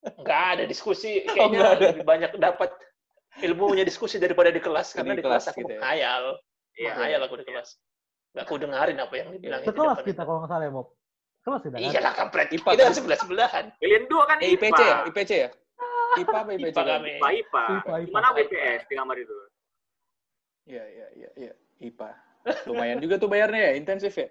Nggak 0.00 0.42
ada 0.56 0.64
diskusi. 0.64 1.20
Oh, 1.28 1.34
Kayaknya 1.36 1.58
nggak 1.60 1.74
ada. 1.76 1.86
lebih 1.92 2.04
banyak 2.08 2.30
dapat 2.40 2.70
ilmunya 3.44 3.84
diskusi 3.84 4.16
daripada 4.16 4.48
di 4.48 4.60
kelas. 4.62 4.96
Karena 4.96 5.12
Di 5.12 5.20
di, 5.20 5.24
kelas, 5.26 5.44
kelas 5.44 5.52
aku 5.52 5.60
gitu 5.60 5.72
ya. 5.72 5.78
menghayal. 5.80 6.24
Iya. 6.78 6.90
Menghayal 6.96 7.20
aku 7.28 7.34
di 7.36 7.44
kelas. 7.44 7.68
Nggak 8.32 8.44
aku 8.46 8.54
dengerin 8.62 8.98
apa 9.02 9.14
yang 9.18 9.28
dibilang. 9.34 9.60
Sekelas 9.60 9.96
depan 10.00 10.08
kita 10.08 10.22
kalau 10.24 10.38
nggak 10.40 10.50
salah 10.50 10.64
ya, 10.64 10.72
Bob. 10.72 10.88
Kelas 11.40 11.60
kita 11.64 11.76
kan? 11.76 11.80
Iya 11.84 12.00
lah 12.00 12.12
kampret. 12.16 12.48
IPA 12.48 12.70
Kita 12.70 12.80
kan? 12.80 12.86
kan 12.88 12.94
sebelah-sebelahan. 12.96 13.64
Kalian 13.76 14.02
dua 14.08 14.22
kan 14.24 14.36
Eh, 14.40 14.48
IPA. 14.54 14.66
IPC 14.68 14.80
ya? 14.80 14.96
IPC 15.04 15.30
ya? 15.32 15.48
IPA 16.10 16.36
apa 16.36 16.50
IPC? 16.52 16.68
IPA 16.72 16.80
kan? 16.80 16.86
kami. 16.96 17.10
IPA, 17.10 17.28
IPA. 17.28 17.32
IPA, 17.36 17.64
IPA. 17.76 17.96
Gimana 18.08 18.26
BPS 18.32 18.80
di 18.88 18.94
kamar 18.96 19.16
itu? 19.20 19.36
Iya, 20.70 20.84
iya, 20.86 21.06
iya, 21.16 21.30
iya. 21.36 21.52
IPA. 21.80 22.08
Lumayan 22.68 22.98
juga 23.04 23.14
tuh 23.20 23.28
bayarnya 23.28 23.60
ya, 23.68 23.72
intensif 23.76 24.16
ya? 24.16 24.28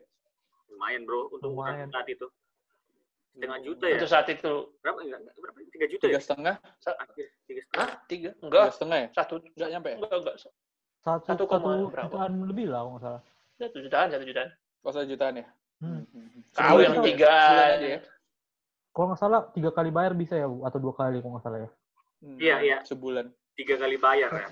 Lumayan 0.79 1.03
bro 1.03 1.27
untuk 1.27 1.51
Lumayan. 1.51 1.91
saat 1.91 2.07
itu. 2.07 2.27
Setengah 3.36 3.59
juta 3.62 3.83
ya? 3.83 3.95
Untuk 4.00 4.09
saat 4.09 4.27
itu. 4.27 4.53
Berapa? 4.79 5.00
Enggak, 5.03 5.19
enggak, 5.21 5.36
berapa? 5.38 5.57
Tiga 5.69 5.86
juta 5.86 6.01
Tiga 6.01 6.15
ya? 6.15 6.21
setengah? 6.24 6.55
Hampir 6.95 7.25
tiga 7.43 7.62
setengah. 7.62 7.83
Hah? 7.83 7.91
Tiga? 8.07 8.29
Tiga 8.31 8.45
Enggak. 8.48 8.65
setengah 8.71 8.98
ya? 8.98 9.07
Satu. 9.12 9.33
Nggak 9.43 9.69
nyampe 9.69 9.88
ya? 9.89 9.98
Enggak, 10.00 10.17
enggak. 10.17 10.36
Satu, 10.39 10.50
Satu 11.00 11.24
satu, 11.27 11.43
koma 11.45 11.71
berapa? 11.86 12.05
jutaan 12.07 12.33
lebih 12.48 12.65
lah 12.67 12.79
kalau 12.79 12.91
nggak 12.95 13.03
salah. 13.03 13.21
Satu 13.59 13.77
jutaan, 13.77 14.07
satu 14.09 14.24
jutaan. 14.24 14.50
Oh, 14.79 14.91
satu 14.95 15.05
jutaan 15.05 15.33
ya? 15.36 15.45
Hmm. 15.79 16.01
Kau 16.50 16.55
Sebulan 16.55 16.79
yang 16.79 16.95
juga 16.95 17.03
ya? 17.03 17.07
tiga. 17.12 17.33
Ya? 17.77 18.00
Kalau 18.89 19.05
nggak 19.12 19.19
salah 19.19 19.39
tiga 19.51 19.69
kali 19.69 19.89
bayar 19.91 20.13
bisa 20.15 20.33
ya, 20.36 20.48
Bu? 20.48 20.63
atau 20.63 20.79
dua 20.79 20.93
kali 20.95 21.19
kalau 21.19 21.31
nggak 21.36 21.43
salah 21.43 21.59
ya. 21.59 21.69
Hmm. 22.19 22.38
Iya, 22.39 22.55
iya. 22.62 22.77
Sebulan. 22.83 23.25
Tiga 23.53 23.75
kali 23.75 23.95
bayar 23.95 24.31
ya. 24.31 24.48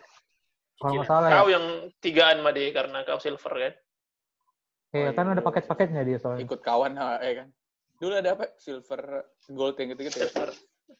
Kalau 0.77 0.91
nggak 0.93 1.07
salah 1.07 1.27
ya. 1.27 1.35
Kau 1.39 1.47
yang 1.47 1.65
tigaan 1.97 2.43
Made 2.43 2.63
karena 2.69 2.99
kau 3.03 3.17
silver 3.17 3.53
kan? 3.55 3.73
Iya, 4.87 5.11
Oh, 5.11 5.13
kan 5.13 5.25
iya. 5.27 5.33
ada 5.35 5.43
paket-paketnya 5.43 6.01
dia 6.03 6.17
soalnya. 6.17 6.43
Ikut 6.43 6.59
kawan, 6.63 6.95
ya 7.27 7.33
kan? 7.43 7.47
Dulu 7.97 8.13
ada 8.13 8.29
apa? 8.33 8.45
Silver, 8.55 9.01
gold 9.49 9.75
yang 9.77 9.87
gitu-gitu 9.91 10.17
ya? 10.17 10.29
Silver. 10.29 10.49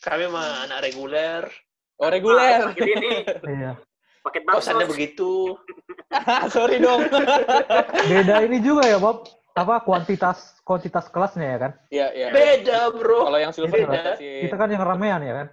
Kami 0.02 0.26
mah 0.28 0.68
anak 0.68 0.84
reguler. 0.84 1.48
Oh, 1.98 2.10
reguler. 2.12 2.74
Ini, 2.76 3.24
Iya. 3.58 3.80
paket 4.22 4.44
bakso. 4.44 4.60
Kosannya 4.60 4.86
begitu. 4.86 5.56
Sorry 6.54 6.78
dong. 6.78 7.08
Beda 8.06 8.44
ini 8.44 8.60
juga 8.60 8.84
ya, 8.86 9.00
Bob. 9.00 9.24
Apa 9.58 9.82
kuantitas 9.82 10.54
kuantitas 10.62 11.10
kelasnya 11.10 11.48
ya 11.48 11.58
kan? 11.58 11.72
Iya, 11.90 12.08
iya. 12.14 12.28
Beda 12.30 12.94
bro. 12.94 13.26
Kalau 13.26 13.40
yang 13.42 13.50
silver 13.50 13.74
Beda. 13.74 14.14
kasih 14.14 14.46
Kita 14.46 14.56
kan 14.56 14.70
yang 14.70 14.84
ramean 14.86 15.22
ya 15.24 15.34
kan? 15.34 15.48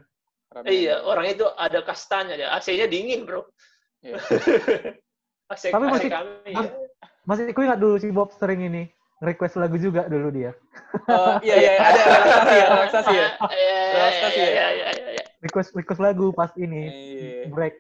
ramen. 0.53 0.69
Iya, 0.69 0.95
orang 1.03 1.27
itu 1.31 1.45
ada 1.49 1.81
kastanya 1.81 2.35
ya. 2.37 2.53
AC-nya 2.53 2.85
dingin 2.85 3.25
bro. 3.25 3.49
Iya. 4.05 4.21
AC, 5.49 5.65
Tapi 5.73 5.85
AC 5.89 5.93
masih- 5.97 6.11
kami. 6.13 6.53
ya. 6.53 6.69
Masih 7.25 7.49
aku 7.49 7.61
ingat 7.65 7.81
dulu 7.81 7.97
si 7.97 8.13
Bob 8.13 8.29
sering 8.37 8.61
ini 8.61 8.89
request 9.25 9.57
lagu 9.57 9.81
juga 9.81 10.05
dulu 10.05 10.29
dia. 10.29 10.53
Oh, 11.09 11.41
iya, 11.41 11.57
iya. 11.57 11.73
Ada 11.81 12.01
relaksasi 12.05 12.53
ya, 12.53 12.67
relaksasi 12.69 13.13
ya. 13.15 13.29
Iya, 13.49 13.79
Relaksasi 13.97 14.39
iya, 14.39 14.45
ya? 14.45 14.53
iya, 14.53 14.67
iya, 14.69 14.89
iya, 14.93 15.09
iya. 15.17 15.25
Request 15.41 15.71
request 15.73 16.01
lagu 16.01 16.27
pas 16.31 16.53
ini 16.57 16.83
Iya. 16.85 17.49
break. 17.49 17.77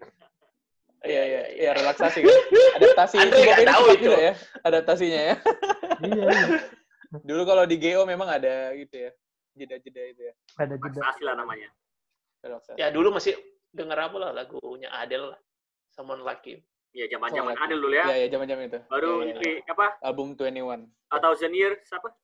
Iya, 1.04 1.22
iya, 1.28 1.42
iya, 1.52 1.70
relaksasi 1.76 2.24
kan. 2.24 2.32
Adaptasi 2.80 3.16
Andre 3.20 3.36
Bob 3.36 3.44
nggak 3.44 3.60
ini 3.60 3.68
tahu 3.68 3.84
itu. 3.92 4.02
juga 4.08 4.18
ya, 4.18 4.32
adaptasinya 4.64 5.20
ya. 5.20 5.34
iya, 6.00 6.22
iya. 6.24 6.46
Dulu 7.20 7.42
kalau 7.44 7.64
di 7.68 7.76
GO 7.76 8.02
memang 8.08 8.26
ada 8.26 8.72
gitu 8.72 8.96
ya, 8.96 9.10
jeda-jeda 9.52 10.02
itu 10.08 10.22
ya. 10.24 10.34
Ada 10.56 10.74
jeda. 10.74 10.88
Relaksasi 10.88 11.20
lah 11.22 11.34
namanya. 11.36 11.68
Relaksasi. 12.40 12.76
Ya 12.80 12.88
dulu 12.88 13.12
masih 13.12 13.36
denger 13.70 13.98
apa 14.00 14.16
lah 14.16 14.30
lagunya 14.32 14.88
Adele 14.96 15.36
lah. 15.36 15.40
Someone 15.92 16.24
Like 16.24 16.42
You. 16.48 16.58
Ya 16.94 17.10
zaman-zaman 17.10 17.58
ada 17.58 17.74
dulu 17.74 17.90
ya. 17.90 18.06
Iya, 18.06 18.16
iya, 18.22 18.28
zaman-zaman 18.30 18.62
itu. 18.70 18.78
Baru 18.86 19.26
Iya, 19.26 19.34
iya. 19.34 19.34
ini 19.34 19.50
apa? 19.66 19.98
Album 19.98 20.38
21, 20.38 20.86
A 21.10 21.16
Thousand 21.18 21.50
Years 21.50 21.82
apa? 21.90 22.14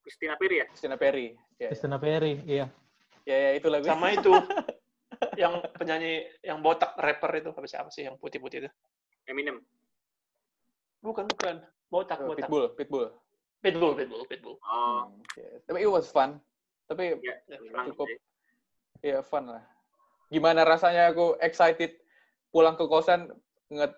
Christina 0.00 0.34
Perry 0.40 0.56
ya? 0.56 0.66
Christina 0.72 0.96
Perry. 0.96 1.26
Iya, 1.28 1.36
iya. 1.60 1.68
Christina 1.68 1.96
Perry, 2.00 2.32
iya. 2.48 2.66
Iya, 3.28 3.36
iya, 3.36 3.50
itu 3.60 3.68
lagu. 3.68 3.84
Sama 3.84 4.16
itu. 4.16 4.32
yang 5.42 5.60
penyanyi 5.76 6.26
yang 6.40 6.58
botak 6.58 6.96
rapper 6.96 7.30
itu 7.38 7.52
apa 7.52 7.68
siapa 7.68 7.88
sih 7.92 8.08
yang 8.08 8.16
putih-putih 8.16 8.64
itu? 8.64 8.70
Eminem. 9.28 9.60
Bukan, 11.00 11.28
bukan. 11.28 11.60
Botak, 11.92 12.24
Oh, 12.24 12.32
botak. 12.32 12.48
Pitbull, 12.48 12.64
Pitbull. 12.72 13.06
Pitbull, 13.60 13.92
Pitbull, 13.96 14.22
Pitbull. 14.24 14.56
Oh, 14.64 15.08
Hmm, 15.08 15.20
iya. 15.36 15.60
Tapi 15.64 15.78
it 15.84 15.90
was 15.92 16.08
fun. 16.08 16.40
Tapi 16.88 17.20
ya. 17.20 17.36
Ya, 17.48 17.56
cukup. 17.84 18.08
ya 19.04 19.20
fun 19.20 19.44
lah. 19.52 19.64
Gimana 20.32 20.64
rasanya 20.64 21.12
aku 21.12 21.36
excited 21.38 22.00
pulang 22.48 22.76
ke 22.76 22.88
kosan 22.88 23.28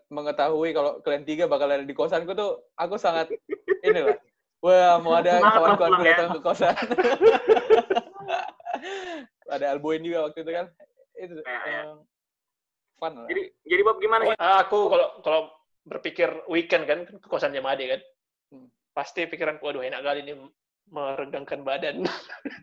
mengetahui 0.09 0.71
kalau 0.73 0.99
kalian 1.05 1.25
tiga 1.29 1.45
bakal 1.47 1.69
ada 1.69 1.85
di 1.85 1.97
kosanku 1.97 2.33
tuh 2.33 2.65
aku 2.77 2.97
sangat 2.97 3.29
inilah. 3.85 4.17
Wah, 4.65 4.99
mau 4.99 5.21
ada 5.21 5.39
pulang 5.77 6.03
ya. 6.03 6.17
datang 6.17 6.29
ke 6.35 6.41
kosan. 6.43 6.75
ada 9.55 9.65
Alboin 9.71 10.03
juga 10.03 10.27
waktu 10.27 10.43
itu 10.43 10.53
kan. 10.53 10.67
Itu 11.17 11.35
Ya, 11.45 11.61
ya. 11.65 11.81
emang 11.87 12.01
fun 12.97 13.13
lah. 13.15 13.27
Jadi 13.29 13.43
jadi 13.69 13.83
Bob 13.85 13.99
gimana 14.01 14.23
sih? 14.33 14.37
Aku 14.41 14.79
kalau 14.91 15.09
kalau 15.23 15.41
berpikir 15.87 16.29
weekend 16.51 16.89
kan 16.89 17.07
ke 17.07 17.29
kosannya 17.29 17.63
Made 17.63 17.85
kan. 17.87 18.01
Hmm. 18.53 18.69
Pasti 18.97 19.29
pikiran 19.29 19.61
waduh 19.61 19.85
enak 19.85 20.03
kali 20.03 20.25
ini 20.25 20.35
meregangkan 20.87 21.67
badan 21.67 22.07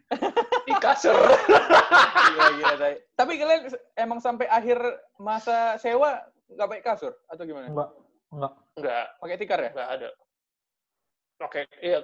di 0.67 0.73
kasur. 0.79 1.15
Gila, 1.15 2.47
gila, 2.55 2.75
tai. 2.79 2.95
Tapi 3.19 3.31
kalian 3.35 3.61
emang 3.99 4.23
sampai 4.23 4.47
akhir 4.47 4.79
masa 5.19 5.75
sewa 5.75 6.23
nggak 6.53 6.67
pakai 6.69 6.83
kasur 6.83 7.13
atau 7.25 7.43
gimana? 7.43 7.67
Enggak, 7.67 7.89
enggak. 8.29 8.51
Enggak, 8.73 9.05
Pakai 9.17 9.37
tikar 9.37 9.59
ya? 9.59 9.69
enggak 9.71 9.89
ada. 9.91 10.09
Oke, 11.41 11.61
iya 11.79 11.99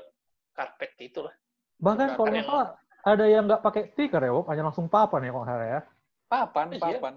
karpet 0.51 0.91
itu 0.99 1.19
lah. 1.21 1.33
Bahkan 1.79 2.07
kalau 2.13 2.27
nggak 2.27 2.43
Yang- 2.43 2.49
salah 2.51 2.67
ada 2.99 3.25
yang 3.25 3.43
nggak 3.47 3.61
pakai 3.61 3.83
stiker 3.89 4.19
ya, 4.19 4.31
Bob, 4.31 4.45
hanya 4.47 4.63
langsung 4.67 4.85
papan 4.85 5.23
ya 5.23 5.31
kalau 5.31 5.43
nggak 5.43 5.53
salah 5.53 5.67
ya. 5.67 5.79
Papan, 6.27 6.65
Iya. 6.69 6.81
papan. 6.99 7.13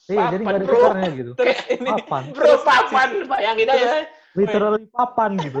Iya, 0.00 0.22
jadi 0.32 0.42
nggak 0.42 0.56
ada 0.56 0.64
bro. 0.64 0.74
stikernya 0.74 1.10
gitu. 1.12 1.32
Terus 1.36 1.58
ini 1.70 1.90
Papan, 1.92 2.22
Bro, 2.32 2.52
papan, 2.64 3.08
bayangin 3.28 3.68
aja. 3.68 3.88
literally 4.32 4.84
papan 4.88 5.30
gitu. 5.38 5.60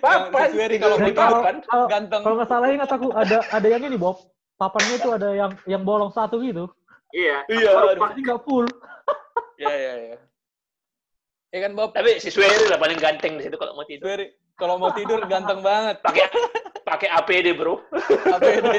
Papan, 0.00 0.48
tinggal 0.48 0.96
kalau 0.96 0.96
papan. 1.42 1.56
kalau, 1.66 1.86
ganteng. 1.86 2.20
kalau 2.24 2.34
nggak 2.40 2.48
salah 2.48 2.68
ingat 2.70 2.90
aku 2.90 3.06
ada 3.12 3.38
ada 3.46 3.68
yang 3.68 3.82
ini 3.84 3.96
Bob, 3.96 4.16
papannya 4.56 4.94
itu 4.96 5.08
ada 5.12 5.28
yang 5.34 5.50
yang 5.68 5.82
bolong 5.84 6.08
satu 6.10 6.40
gitu. 6.40 6.72
Iya. 7.12 7.42
Iya, 7.46 7.70
Baru 7.74 7.86
aduh. 7.90 8.00
pas- 8.00 8.10
Jadi 8.14 8.22
nggak 8.22 8.40
full. 8.42 8.66
Ya, 9.58 9.68
ya, 9.70 9.92
ya. 10.14 10.18
Ya 11.50 11.66
kan 11.66 11.74
Bob, 11.74 11.90
Tapi 11.90 12.22
si 12.22 12.30
Sueri 12.30 12.70
lah 12.70 12.78
paling 12.78 12.94
ganteng 12.96 13.34
di 13.34 13.42
situ 13.42 13.58
kalau 13.58 13.74
mau 13.74 13.82
tidur. 13.82 14.18
Kalau 14.54 14.78
mau 14.78 14.94
tidur 14.94 15.18
ganteng 15.26 15.60
banget. 15.60 15.98
Pakai 15.98 16.30
pakai 16.86 17.08
APD, 17.10 17.58
Bro. 17.58 17.82
Ini? 18.38 18.78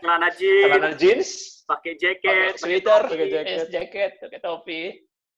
celana 0.00 0.28
jeans, 0.32 0.64
Celana 0.64 0.90
jeans, 0.96 1.28
pakai 1.64 1.92
jaket, 1.96 2.52
sweater, 2.56 3.00
pakai 3.06 3.26
jaket. 3.28 3.56
pakai 3.60 3.68
jaket, 3.70 4.10
pakai 4.18 4.40
topi, 4.40 4.80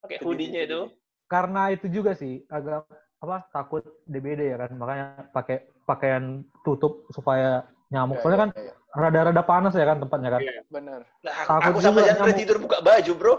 pakai 0.00 0.16
hoodie-nya 0.23 0.61
itu. 0.66 0.80
Karena 1.26 1.71
itu 1.71 1.87
juga 1.90 2.14
sih 2.14 2.47
agak 2.47 2.87
apa 3.18 3.49
takut 3.50 3.83
DBD 4.04 4.52
ya 4.52 4.56
kan, 4.61 4.71
makanya 4.76 5.06
pakai 5.33 5.56
pakaian 5.83 6.44
tutup 6.62 7.09
supaya 7.11 7.64
nyamuk. 7.90 8.21
Soalnya 8.21 8.40
kan 8.49 8.50
Ya, 8.54 8.61
ya, 8.61 8.71
ya. 8.71 8.75
rada-rada 8.94 9.42
panas 9.42 9.75
ya 9.75 9.87
kan 9.88 9.99
tempatnya 9.99 10.30
kan. 10.30 10.40
Iya. 10.42 10.62
Bener. 10.71 11.00
Nah, 11.23 11.35
Takut 11.42 11.71
aku 11.75 11.78
sama 11.83 11.99
nyamuk. 12.04 12.37
tidur 12.38 12.56
buka 12.62 12.78
baju, 12.80 13.12
Bro. 13.18 13.35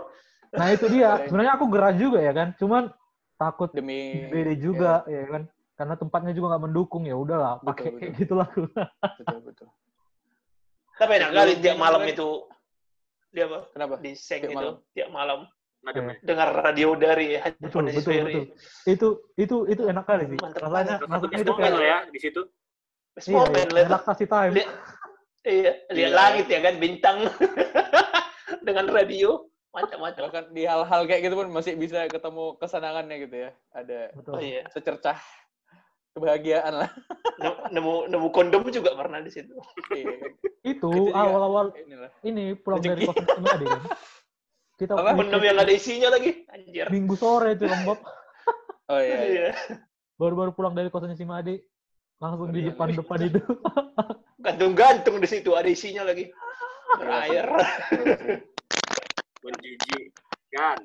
Nah 0.53 0.67
itu 0.69 0.85
dia. 0.91 1.25
Sebenarnya 1.25 1.53
aku 1.57 1.65
gerah 1.71 1.93
juga 1.95 2.19
ya 2.21 2.33
kan, 2.35 2.53
cuman 2.59 2.83
takut 3.35 3.69
Demi 3.73 4.29
DBD 4.29 4.49
juga 4.61 5.01
ya 5.07 5.25
kan. 5.25 5.43
Karena 5.75 5.95
tempatnya 5.99 6.31
juga 6.31 6.55
nggak 6.55 6.63
mendukung 6.71 7.03
ya 7.03 7.15
udahlah 7.19 7.59
pakai 7.59 7.91
kayak 7.99 8.13
gitulah. 8.15 8.47
Ya, 8.47 8.87
betul, 9.19 9.39
betul. 9.43 9.67
Tapi 10.95 11.11
enak 11.19 11.31
kali 11.35 11.53
tiap 11.59 11.75
malam 11.75 12.01
itu 12.07 12.27
dia 13.35 13.43
apa? 13.51 13.67
Kenapa? 13.75 13.93
Di 13.99 14.11
seng 14.15 14.47
Tiap 14.47 14.51
itu 14.51 14.55
malam. 14.55 14.75
tiap 14.95 15.09
malam 15.11 15.39
Iya. 15.85 16.01
men. 16.01 16.17
dengar 16.25 16.49
radio 16.49 16.97
dari 16.97 17.37
betul, 17.61 17.85
betul, 17.85 18.25
betul. 18.25 18.45
Itu 18.89 19.07
itu 19.37 19.55
itu 19.69 19.81
enak 19.85 20.05
kali 20.09 20.23
sih. 20.33 20.37
Mantap 20.41 20.65
Rasanya 20.65 20.95
masuknya 21.05 21.39
itu 21.45 21.53
kayak 21.53 21.77
ya 21.77 21.97
di 22.09 22.19
situ. 22.23 22.41
Best 23.13 23.27
iya, 23.29 23.35
moment, 23.37 23.53
iya, 23.53 23.75
lihat 23.75 23.87
relaksasi 23.93 24.25
time. 24.25 24.51
lihat 24.57 24.69
iya, 25.45 25.71
lihat 25.93 26.09
Iya. 26.09 26.17
langit 26.17 26.45
ya 26.49 26.59
kan, 26.65 26.73
bintang 26.81 27.17
dengan 28.67 28.85
radio. 28.89 29.45
Mantap, 29.75 29.99
mantap. 29.99 30.21
Bahkan 30.31 30.43
di 30.55 30.63
hal-hal 30.63 31.01
kayak 31.03 31.21
gitu 31.27 31.35
pun 31.35 31.47
masih 31.51 31.75
bisa 31.75 32.07
ketemu 32.07 32.55
kesenangannya 32.55 33.15
gitu 33.27 33.35
ya. 33.35 33.49
Ada 33.75 33.99
Betul. 34.15 34.31
Oh 34.31 34.41
iya. 34.41 34.63
secercah 34.71 35.19
kebahagiaan 36.15 36.73
lah. 36.79 36.89
Nemu, 37.75 38.07
nemu 38.07 38.27
kondom 38.31 38.63
juga 38.71 38.95
pernah 38.95 39.19
di 39.19 39.27
situ. 39.27 39.51
Iya. 39.91 40.31
Itu 40.63 41.11
awal-awal 41.11 41.75
ini 42.23 42.55
pulang 42.55 42.79
Rezeki. 42.79 42.89
dari 42.95 43.01
kosan 43.05 43.25
Semadi 43.35 43.65
kan. 43.67 43.81
kita 44.75 44.91
Apa? 44.95 45.11
Menu 45.15 45.39
yang 45.43 45.59
ada 45.59 45.71
isinya 45.71 46.09
lagi. 46.15 46.47
Anjir. 46.51 46.87
minggu 46.87 47.15
sore 47.19 47.59
itu 47.59 47.67
Bob. 47.83 47.99
Oh 48.87 48.99
iya. 49.03 49.15
iya. 49.19 49.23
Iya. 49.27 49.49
Baru-baru 50.15 50.55
pulang 50.55 50.71
dari 50.71 50.87
kosannya 50.87 51.19
si 51.19 51.27
Made. 51.27 51.67
Langsung 52.23 52.47
di 52.55 52.63
Iya, 52.63 52.71
depan-depan 52.71 53.19
itu. 53.27 53.43
Gantung-gantung 54.39 55.19
di 55.19 55.27
situ 55.27 55.51
ada 55.51 55.67
isinya 55.67 56.07
lagi. 56.07 56.31
Air. 57.27 57.43
Menjijikan. 59.45 60.77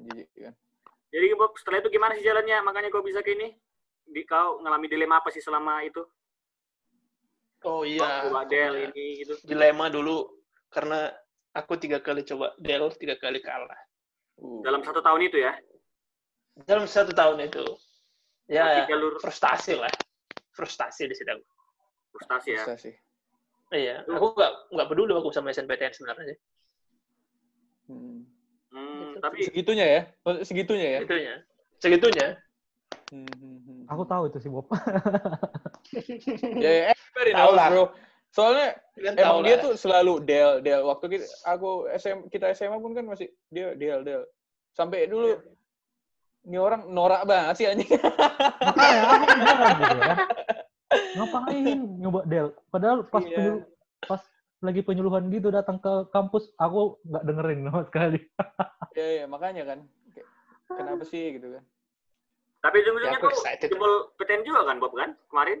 Jijik 0.00 0.28
kan. 0.34 0.54
Jadi 1.14 1.26
Bob, 1.38 1.54
setelah 1.54 1.78
itu 1.78 1.90
gimana 1.94 2.18
sih 2.18 2.26
jalannya? 2.26 2.58
Makanya 2.66 2.88
kau 2.90 3.04
bisa 3.04 3.22
ke 3.22 3.38
ini? 3.38 3.54
Di, 4.04 4.26
kau 4.26 4.58
ngalami 4.60 4.90
dilema 4.90 5.22
apa 5.22 5.30
sih 5.30 5.38
selama 5.38 5.84
itu? 5.86 6.02
Oh 7.64 7.86
iya. 7.86 8.28
coba 8.28 8.44
Del 8.44 8.90
ini 8.90 9.22
gitu. 9.22 9.38
Dilema 9.46 9.88
dulu 9.88 10.26
karena 10.68 11.08
aku 11.54 11.78
tiga 11.78 12.02
kali 12.02 12.26
coba 12.26 12.52
Dell, 12.58 12.90
tiga 12.98 13.16
kali 13.16 13.38
kalah. 13.40 13.78
Uh, 14.36 14.60
Dalam 14.66 14.82
satu 14.82 15.00
tahun 15.00 15.30
itu 15.30 15.38
ya? 15.40 15.54
Dalam 16.66 16.84
satu 16.90 17.14
tahun 17.14 17.46
itu. 17.46 17.64
Ya, 18.50 18.84
jalur 18.84 19.16
frustasi 19.22 19.78
lah. 19.78 19.88
Frustasi 20.52 21.08
di 21.08 21.16
situ. 21.16 21.32
frustasi 22.12 22.48
ya? 22.54 22.76
sih. 22.76 22.94
Iya, 23.72 24.04
aku 24.06 24.36
nggak 24.36 24.52
nggak 24.70 24.88
peduli 24.92 25.12
aku 25.16 25.32
sama 25.32 25.50
SNPTN 25.50 25.94
sebenarnya. 25.96 26.36
Hmm. 29.14 29.22
Hmm, 29.22 29.22
Gitu. 29.22 29.22
tapi 29.22 29.36
Segitunya 29.44 29.86
ya? 29.86 30.00
Oh, 30.22 30.34
Segitunya 30.42 30.88
ya? 30.88 30.98
Segitunya. 31.00 31.34
Segitunya. 31.78 32.28
Hmm, 33.06 33.30
hmm, 33.30 33.56
hmm. 33.60 33.80
Aku 33.86 34.02
tahu 34.04 34.22
itu 34.26 34.38
si 34.38 34.48
Bob. 34.48 34.66
Ya, 36.56 36.70
ya, 36.70 36.82
everybody 36.90 37.30
Tahu 37.30 37.38
knows, 37.46 37.54
lah. 37.54 37.68
bro. 37.70 37.84
Soalnya 38.28 38.68
Kan 38.96 39.14
emang 39.14 39.40
dia 39.40 39.54
lah. 39.54 39.62
tuh 39.62 39.72
selalu 39.76 40.12
Del, 40.20 40.50
Del. 40.58 40.82
Waktu 40.82 41.06
kita, 41.08 41.26
aku 41.46 41.70
SM, 41.88 42.18
kita 42.28 42.50
SMA 42.52 42.74
pun 42.76 42.90
kan 42.90 43.06
masih 43.06 43.30
dia 43.46 43.78
Del, 43.78 44.02
Del. 44.02 44.22
Sampai 44.72 45.06
dulu 45.06 45.38
ini 46.42 46.58
orang 46.58 46.90
norak 46.90 47.22
banget 47.24 47.54
sih 47.54 47.66
anjing. 47.68 47.86
Makanya 47.86 49.00
aku 49.06 49.24
heran 49.38 49.70
gitu 49.78 49.96
kan. 49.96 50.16
Ngapain 51.14 51.64
nyoba 51.96 52.20
Del? 52.26 52.46
Padahal 52.68 52.98
pas 53.06 53.22
penyuluh- 53.22 53.66
pas 54.02 54.20
lagi 54.64 54.80
penyuluhan 54.80 55.28
gitu 55.28 55.52
datang 55.52 55.76
ke 55.78 56.08
kampus, 56.10 56.48
aku 56.56 56.96
nggak 57.04 57.24
dengerin 57.24 57.60
sama 57.68 57.82
sekali. 57.84 58.20
ya, 58.98 59.06
ya, 59.22 59.24
makanya 59.28 59.62
kan. 59.68 59.78
Kenapa 60.64 61.04
sih 61.04 61.36
gitu 61.36 61.54
kan? 61.54 61.64
tapi 62.64 62.80
ujung-ujungnya 62.80 63.20
Ya, 63.20 63.28
excited. 63.28 63.68
jebol 63.68 64.08
PTN 64.16 64.40
juga 64.40 64.64
kan 64.64 64.80
Bob 64.80 64.96
kan 64.96 65.12
kemarin? 65.28 65.60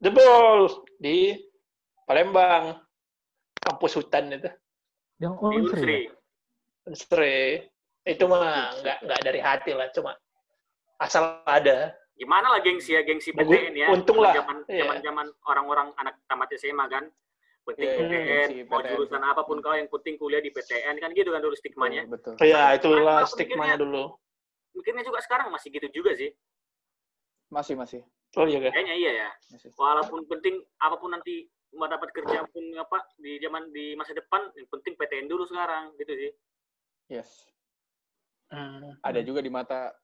Jebol 0.00 0.80
di 0.96 1.36
Palembang. 2.08 2.80
Kampus 3.60 4.00
hutan 4.00 4.32
itu. 4.32 4.48
Yang 5.20 5.34
oh, 5.44 5.52
Di 5.52 5.56
Unsri 5.60 6.08
Unsri. 6.88 7.36
ya? 8.00 8.16
Itu 8.16 8.24
mah 8.32 8.72
nggak 8.80 8.98
nggak 9.04 9.20
dari 9.20 9.40
hati 9.44 9.76
lah, 9.76 9.92
cuma 9.92 10.16
asal 10.96 11.44
ada. 11.44 11.92
Gimana 12.16 12.56
lah 12.56 12.64
gengsi 12.64 12.96
ya, 12.96 13.04
gengsi 13.04 13.36
PTN 13.36 13.76
ya. 13.76 13.92
untung 13.92 14.24
lah. 14.24 14.32
Zaman 14.32 14.64
Iya. 14.72 14.88
zaman 14.88 14.96
zaman 15.04 15.26
orang-orang 15.44 15.88
anak 16.00 16.16
tamat 16.24 16.48
SMA 16.56 16.88
kan. 16.88 17.04
Penting 17.60 17.86
Iya, 17.86 17.92
iya, 17.92 18.00
PTN, 18.00 18.26
gengsi 18.26 18.56
mau 18.66 18.80
PTN. 18.80 18.90
jurusan 18.90 19.22
apa 19.22 19.42
pun 19.44 19.58
kau 19.60 19.74
yang 19.74 19.86
penting 19.86 20.14
kuliah 20.16 20.40
di 20.40 20.50
PTN 20.50 20.96
kan 20.96 21.10
gitu 21.12 21.28
kan 21.28 21.40
dulu 21.40 21.54
stigmanya. 21.54 22.02
Betul. 22.08 22.34
Ya, 22.40 22.72
itulah 22.72 23.22
Aku 23.22 23.36
stigmanya 23.36 23.76
mikirnya- 23.76 23.78
dulu. 23.78 24.04
Mikirnya 24.72 25.04
juga 25.04 25.18
sekarang 25.20 25.50
masih 25.50 25.68
gitu 25.70 25.88
juga 25.92 26.14
sih. 26.14 26.30
Masih, 27.48 27.74
masih. 27.74 28.00
Oh 28.34 28.46
iya, 28.46 28.62
kan? 28.62 28.72
Kayaknya 28.72 28.94
iya 28.96 29.12
ya. 29.18 29.30
masih. 29.50 29.68
Walaupun 29.74 30.22
penting 30.26 30.54
apa 30.78 30.96
pun 30.96 31.10
nanti 31.10 31.46
mau 31.70 31.86
dapat 31.86 32.10
kerja 32.10 32.46
pun 32.46 32.62
apa 32.74 32.98
di 33.16 33.38
zaman 33.38 33.70
di 33.70 33.94
masa 33.94 34.10
depan 34.10 34.50
yang 34.54 34.66
penting 34.68 34.94
PTN 34.94 35.26
dulu 35.26 35.44
sekarang 35.44 35.94
gitu 35.96 36.12
sih. 36.14 36.30
Yes. 37.08 37.50
Hmm. 38.48 38.94
Ada 39.02 39.20
juga 39.20 39.38
di 39.38 39.50
mata 39.50 39.94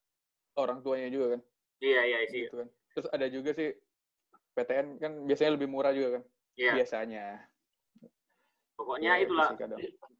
orang 0.55 0.83
tuanya 0.83 1.09
juga 1.09 1.35
kan. 1.35 1.41
Iya 1.79 2.01
iya 2.05 2.19
sih. 2.27 2.47
Gitu 2.47 2.57
kan. 2.57 2.69
Terus 2.93 3.07
ada 3.11 3.27
juga 3.27 3.51
sih 3.53 3.71
PTN 4.53 4.87
kan 4.99 5.13
biasanya 5.25 5.55
lebih 5.55 5.67
murah 5.67 5.91
juga 5.91 6.19
kan. 6.19 6.23
Iya. 6.57 6.73
Biasanya. 6.83 7.27
Pokoknya 8.77 9.17
Iya, 9.17 9.25
itulah 9.25 9.49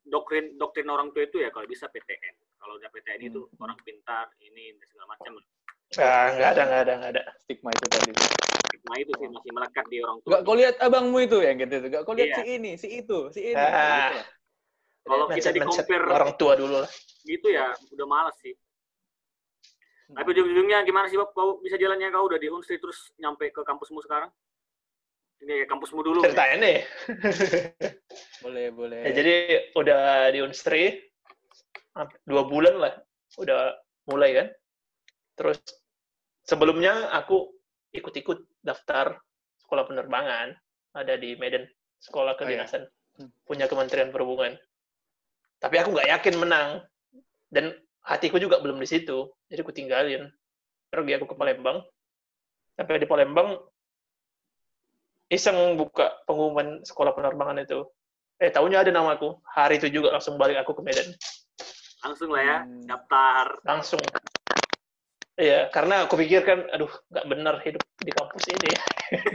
doktrin 0.07 0.57
doktrin 0.57 0.89
orang 0.89 1.13
tua 1.13 1.29
itu 1.29 1.41
ya 1.41 1.53
kalau 1.53 1.69
bisa 1.69 1.89
PTN. 1.89 2.35
Kalau 2.57 2.81
udah 2.81 2.89
PTN 2.89 3.21
itu 3.29 3.41
Hmm. 3.45 3.65
orang 3.69 3.79
pintar 3.85 4.33
ini 4.41 4.73
dan 4.77 4.87
segala 4.89 5.07
macam. 5.13 5.33
Ah, 6.01 6.27
nggak 6.35 6.49
ada, 6.57 6.63
nggak 6.67 6.81
ada, 6.83 6.93
nggak 6.99 7.11
ada. 7.15 7.23
Stigma 7.45 7.71
itu 7.71 7.87
tadi. 7.89 8.11
Stigma 8.67 8.95
itu 8.97 9.13
sih 9.17 9.29
masih 9.29 9.51
melekat 9.53 9.85
di 9.87 9.97
orang 10.03 10.17
tua. 10.25 10.31
Gak 10.33 10.41
kau 10.43 10.57
lihat 10.57 10.75
abangmu 10.81 11.19
itu 11.21 11.39
yang 11.45 11.57
gitu 11.61 11.75
tuh. 11.85 11.89
Gak 11.93 12.03
kau 12.09 12.15
lihat 12.17 12.29
Iya. 12.33 12.37
si 12.37 12.43
ini, 12.49 12.73
si 12.81 12.89
itu, 12.91 13.19
si 13.31 13.41
ini. 13.53 13.57
Ah. 13.57 13.69
Gitu 13.71 14.17
lah. 14.19 14.27
Kalau 15.07 15.25
kita 15.31 15.51
di 15.55 15.61
orang 16.03 16.33
tua 16.35 16.53
dulu 16.59 16.77
lah. 16.83 16.91
gitu 17.27 17.51
ya 17.51 17.75
udah 17.91 18.07
malas 18.07 18.39
sih. 18.39 18.55
Hmm. 20.07 20.15
Tapi 20.23 20.29
ujung-ujungnya 20.31 20.87
gimana 20.87 21.11
sih 21.11 21.19
Bob? 21.19 21.35
Kau 21.35 21.59
bisa 21.59 21.75
jalannya 21.75 22.15
kau 22.15 22.31
udah 22.31 22.39
di 22.39 22.47
Unsri 22.47 22.79
terus 22.79 23.11
nyampe 23.19 23.51
ke 23.51 23.67
kampusmu 23.67 23.99
sekarang? 24.07 24.31
Ini 25.37 25.53
ya 25.63 25.67
kampusmu 25.69 26.01
dulu. 26.01 26.19
ya. 26.25 26.33
Ceritain 26.33 26.59
deh. 26.59 26.81
Boleh, 28.45 28.71
boleh. 28.71 29.01
Ya, 29.05 29.11
jadi 29.13 29.35
udah 29.75 30.31
di 30.31 30.39
Unstri 30.41 31.03
dua 32.29 32.47
bulan 32.47 32.79
lah, 32.79 32.95
udah 33.37 33.75
mulai 34.07 34.31
kan. 34.33 34.49
Terus 35.35 35.59
sebelumnya 36.47 37.11
aku 37.13 37.51
ikut-ikut 37.91 38.45
daftar 38.63 39.19
sekolah 39.61 39.85
penerbangan 39.89 40.55
ada 40.95 41.15
di 41.19 41.35
Medan, 41.37 41.67
sekolah 42.01 42.39
kedinasan 42.39 42.87
Hmm. 43.17 43.33
punya 43.49 43.65
Kementerian 43.65 44.13
Perhubungan. 44.13 44.61
Tapi 45.57 45.81
aku 45.81 45.97
nggak 45.97 46.21
yakin 46.21 46.37
menang 46.37 46.85
dan 47.49 47.73
hatiku 48.05 48.37
juga 48.37 48.61
belum 48.61 48.77
di 48.77 48.85
situ, 48.85 49.33
jadi 49.49 49.65
aku 49.65 49.73
tinggalin. 49.73 50.29
Pergi 50.93 51.17
aku 51.17 51.25
ke 51.25 51.35
Palembang. 51.35 51.81
Sampai 52.77 53.01
di 53.01 53.09
Palembang 53.09 53.57
iseng 55.27 55.75
buka 55.75 56.23
pengumuman 56.25 56.83
sekolah 56.83 57.13
penerbangan 57.13 57.63
itu. 57.63 57.83
Eh, 58.37 58.53
tahunya 58.53 58.85
ada 58.85 58.93
namaku. 58.93 59.41
Hari 59.49 59.81
itu 59.81 59.89
juga 59.91 60.13
langsung 60.13 60.37
balik 60.37 60.61
aku 60.61 60.77
ke 60.77 60.83
Medan. 60.85 61.09
Langsung 62.05 62.31
lah 62.31 62.43
ya 62.45 62.57
Hmm. 62.63 62.85
daftar. 62.85 63.45
Langsung. 63.65 64.03
Iya, 65.37 65.69
karena 65.69 66.09
aku 66.09 66.17
pikir 66.17 66.45
kan, 66.49 66.65
aduh, 66.73 66.89
nggak 67.13 67.27
benar 67.29 67.55
hidup 67.61 67.83
di 68.01 68.13
kampus 68.13 68.45
ini. 68.49 68.73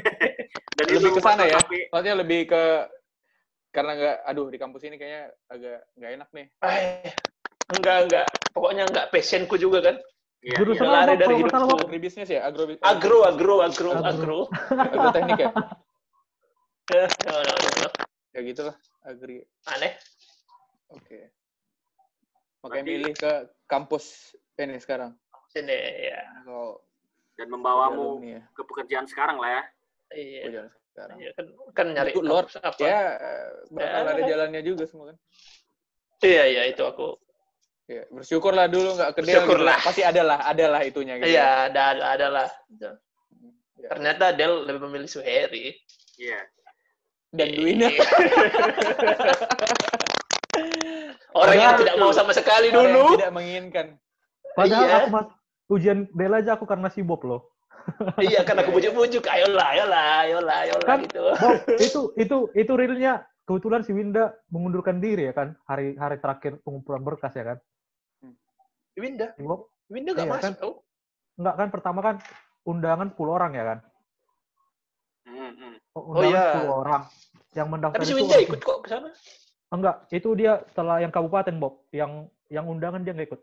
Dan 0.77 0.85
Lebih 0.89 0.97
itu 0.97 1.09
ke 1.13 1.21
sana 1.21 1.45
ya? 1.45 1.61
sampai- 1.61 1.85
Maksudnya 1.93 2.15
lebih 2.17 2.41
ke 2.49 2.63
karena 3.71 3.91
nggak, 3.95 4.17
aduh 4.25 4.47
di 4.49 4.57
kampus 4.57 4.81
ini 4.89 4.95
kayaknya 4.97 5.23
agak 5.47 5.77
nggak 5.95 6.11
enak 6.17 6.29
nih. 6.33 6.45
Eh, 6.65 7.13
enggak, 7.71 7.97
enggak. 8.07 8.27
Pokoknya 8.49 8.83
enggak 8.89 9.05
passionku 9.13 9.55
juga 9.61 9.79
kan. 9.85 9.95
Iya, 10.41 10.57
Jurusan 10.57 10.83
iya. 10.83 10.93
lari 10.95 11.13
dari 11.13 11.21
kalau 11.21 11.29
nggak 11.29 11.37
hidupku. 11.37 11.53
salah 11.53 11.67
Bob? 11.69 11.85
Agribisnis 11.85 12.27
ya, 12.27 12.41
agro 12.41 12.63
Agro, 12.81 13.17
agro, 13.23 13.55
agro, 13.61 13.89
Agro. 13.93 14.01
agro. 14.09 14.39
agroteknik 14.73 15.39
ya, 15.39 15.51
Ya, 16.91 17.05
ya 18.33 18.39
gitulah 18.41 18.75
agri. 19.01 19.45
Aneh. 19.69 19.93
Oke. 20.89 21.29
Makanya 22.59 22.83
Berarti- 22.83 22.89
milih 22.91 23.13
ke 23.13 23.31
kampus 23.65 24.05
ini 24.55 24.75
sekarang. 24.75 25.13
Sini, 25.47 25.77
ya. 26.03 26.19
Kalau 26.41 26.81
Dan 27.35 27.47
membawamu 27.47 28.19
ya, 28.21 28.41
ke 28.51 28.61
pekerjaan 28.63 29.05
sekarang 29.05 29.37
lah 29.37 29.49
ya. 29.51 29.63
Iya. 30.11 30.41
jalan 30.43 30.69
sekarang. 30.91 31.17
Iya, 31.17 31.31
kan, 31.31 31.45
kan 31.71 31.85
nyari 31.91 32.11
Good 32.11 32.27
Lord. 32.27 32.47
apa. 32.57 32.75
Ya, 32.77 33.01
bakal 33.69 34.01
Ya. 34.03 34.11
ada 34.11 34.21
jalannya 34.25 34.61
juga 34.61 34.83
semua 34.83 35.05
kan. 35.09 35.17
Iya, 36.19 36.43
iya, 36.49 36.63
itu 36.67 36.81
aku. 36.81 37.15
Ya, 37.89 38.03
bersyukurlah 38.07 38.67
dulu 38.67 38.95
nggak 38.95 39.11
ke 39.13 39.21
Del 39.21 39.41
gitu. 39.43 39.65
Pasti 39.65 40.01
adalah, 40.01 40.41
adalah 40.45 40.79
itunya 40.81 41.17
gitu. 41.17 41.27
Iya, 41.27 41.67
ada, 41.67 41.81
ada, 41.91 42.03
ada 42.15 42.27
lah. 42.29 42.47
Ya. 42.71 42.91
Ternyata 43.89 44.31
Del 44.31 44.63
lebih 44.63 44.81
memilih 44.87 45.09
Suheri. 45.09 45.75
Iya. 46.15 46.39
Dan 47.31 47.49
Duina. 47.51 47.87
Orang 51.31 51.55
yang 51.55 51.79
tidak 51.79 51.95
mau 51.95 52.11
sama 52.11 52.35
sekali 52.35 52.69
Orang 52.69 52.91
yang 52.91 52.91
dulu. 52.91 53.05
tidak 53.15 53.31
menginginkan. 53.31 53.85
Padahal 54.51 54.83
Iya. 54.83 54.95
aku 54.99 55.07
mas 55.09 55.27
ujian 55.71 55.99
Del 56.11 56.33
aja 56.35 56.59
aku 56.59 56.65
karena 56.67 56.91
si 56.91 56.99
Bob 57.01 57.23
loh. 57.23 57.47
iya, 58.21 58.43
karena 58.45 58.61
aku 58.61 58.75
bujuk-bujuk. 58.75 59.25
Ayolah, 59.25 59.67
ayolah, 59.73 60.03
ayolah, 60.27 60.57
ayolah 60.67 60.85
Kan- 60.85 61.01
gitu. 61.07 61.23
Bob, 61.23 61.59
itu 61.79 61.99
itu 62.19 62.37
itu 62.53 62.71
realnya 62.75 63.13
kebetulan 63.47 63.81
si 63.81 63.91
Winda 63.91 64.35
mengundurkan 64.53 65.01
diri 65.01 65.27
ya 65.27 65.33
kan 65.33 65.57
hari 65.65 65.97
hari 65.97 66.21
terakhir 66.21 66.59
pengumpulan 66.61 67.01
berkas 67.01 67.33
ya 67.33 67.43
kan. 67.47 67.57
Winda, 68.95 69.27
Winda 69.87 70.09
nggak 70.11 70.27
Iya, 70.27 70.33
masuk 70.33 70.43
kan? 70.43 70.53
tau. 70.59 70.73
enggak 71.39 71.55
kan 71.57 71.67
pertama 71.71 71.99
kan 72.01 72.15
undangan 72.63 73.07
10 73.09 73.31
orang 73.31 73.51
ya 73.55 73.63
kan. 73.65 73.79
Hmm, 75.25 75.51
hmm. 75.53 75.73
Oh, 75.91 76.01
Oh, 76.01 76.03
undangan 76.13 76.31
iya. 76.31 76.45
10 76.59 76.73
orang. 76.75 77.03
Yang 77.51 77.67
mendaftar 77.67 77.97
Tapi 77.97 78.05
si 78.05 78.11
itu 78.11 78.17
Winda 78.19 78.29
langsung- 78.31 78.47
ikut 78.47 78.59
kok 78.61 78.77
ke 78.79 78.87
sana. 78.89 79.09
Enggak, 79.71 79.95
itu 80.11 80.29
dia 80.35 80.51
setelah 80.67 80.97
yang 80.99 81.11
kabupaten 81.11 81.55
Bob, 81.55 81.73
yang 81.91 82.11
yang 82.51 82.65
undangan 82.67 82.99
dia 82.99 83.15
nggak 83.15 83.27
ikut. 83.27 83.41